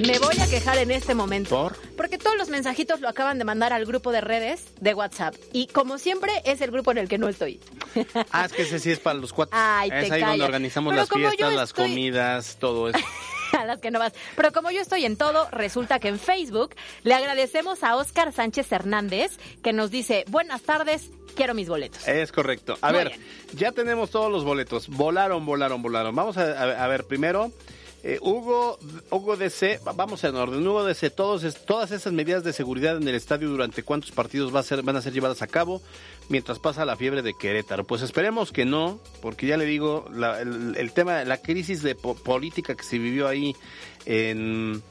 [0.08, 1.50] Me voy a quejar en este momento.
[1.50, 1.76] ¿Por?
[1.98, 5.36] Porque todos los mensajitos lo acaban de mandar al grupo de redes de WhatsApp.
[5.52, 7.60] Y como siempre, es el grupo en el que no estoy.
[8.32, 9.58] Ah, es que ese sí es para los cuatro.
[9.60, 13.00] Ay, te es ahí donde organizamos Pero las fiestas, las comidas, todo eso.
[13.58, 14.14] a las que no vas.
[14.36, 18.72] Pero como yo estoy en todo, resulta que en Facebook le agradecemos a Óscar Sánchez
[18.72, 22.08] Hernández que nos dice, buenas tardes, quiero mis boletos.
[22.08, 22.78] Es correcto.
[22.82, 23.14] A Muy ver,
[23.54, 24.88] ya tenemos todos los boletos.
[24.90, 26.14] Volaron, volaron, volaron.
[26.16, 27.52] Vamos a, a- a ver, primero,
[28.08, 28.78] eh, Hugo,
[29.10, 30.66] Hugo DC, va- vamos en orden.
[30.68, 34.60] Hugo DC, todos, todas esas medidas de seguridad en el estadio durante cuántos partidos va
[34.60, 35.82] a ser, van a ser llevadas a cabo
[36.30, 37.84] mientras pasa la fiebre de Querétaro.
[37.84, 41.96] Pues esperemos que no, porque ya le digo, la- el, el tema, la crisis de
[41.96, 43.56] po- política que se vivió ahí
[44.06, 44.84] en...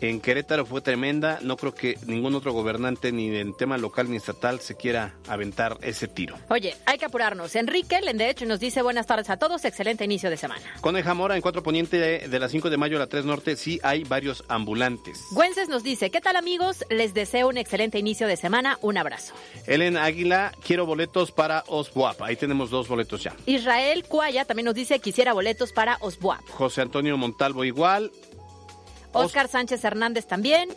[0.00, 4.16] En Querétaro fue tremenda, no creo que ningún otro gobernante ni en tema local ni
[4.16, 6.36] estatal se quiera aventar ese tiro.
[6.48, 7.54] Oye, hay que apurarnos.
[7.54, 10.62] Enrique Lenderecho nos dice buenas tardes a todos, excelente inicio de semana.
[10.80, 13.56] Coneja Mora, en 4 Poniente de, de la 5 de mayo a la 3 Norte,
[13.56, 15.20] sí hay varios ambulantes.
[15.32, 16.84] Güences nos dice, ¿qué tal amigos?
[16.88, 19.34] Les deseo un excelente inicio de semana, un abrazo.
[19.66, 22.22] Ellen Águila, quiero boletos para Osbuap.
[22.22, 23.34] Ahí tenemos dos boletos ya.
[23.46, 26.40] Israel Cuaya también nos dice, quisiera boletos para Osbuap.
[26.48, 28.10] José Antonio Montalvo igual.
[29.12, 30.68] Oscar Sánchez Hernández también.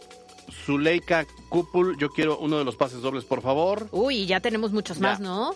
[0.66, 3.88] Zuleika Cúpul, yo quiero uno de los pases dobles, por favor.
[3.92, 5.04] Uy, ya tenemos muchos Ya.
[5.04, 5.56] más, ¿no?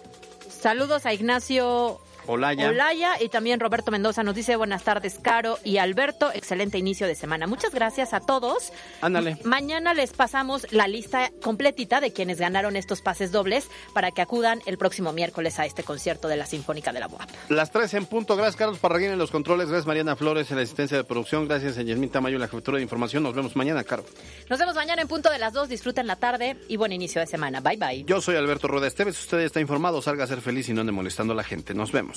[0.50, 2.70] Saludos a Ignacio Olaya.
[2.70, 7.16] Olaya y también Roberto Mendoza nos dice buenas tardes, Caro y Alberto, excelente inicio de
[7.16, 7.48] semana.
[7.48, 8.72] Muchas gracias a todos.
[9.02, 9.38] Ándale.
[9.44, 14.62] Mañana les pasamos la lista completita de quienes ganaron estos pases dobles para que acudan
[14.66, 17.30] el próximo miércoles a este concierto de la Sinfónica de la UAP.
[17.50, 18.36] Las 3 en punto.
[18.36, 19.70] Gracias, Carlos Parraguín en los controles.
[19.70, 21.48] Gracias, Mariana Flores en la asistencia de producción.
[21.48, 23.24] Gracias, a Yasmín Tamayo en la jefatura de información.
[23.24, 24.06] Nos vemos mañana, Caro.
[24.50, 25.70] Nos vemos mañana en punto de las dos.
[25.70, 27.62] Disfruten la tarde y buen inicio de semana.
[27.62, 28.04] Bye bye.
[28.06, 29.20] Yo soy Alberto Rueda Esteves.
[29.20, 30.02] Usted está informado.
[30.02, 31.74] Salga a ser feliz y no ande molestando a la gente.
[31.74, 32.17] Nos vemos.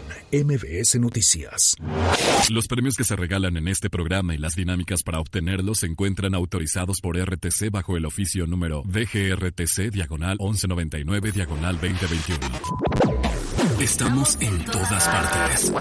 [0.31, 1.75] MBS Noticias.
[2.49, 6.35] Los premios que se regalan en este programa y las dinámicas para obtenerlos se encuentran
[6.35, 13.01] autorizados por RTC bajo el oficio número DGRTC diagonal 1199 diagonal 2021.
[13.81, 15.71] Estamos en todas partes.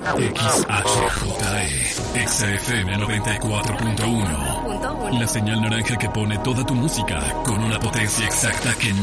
[0.54, 5.18] XHJE, XFM 94.1.
[5.18, 8.94] La señal naranja que pone toda tu música con una potencia exacta que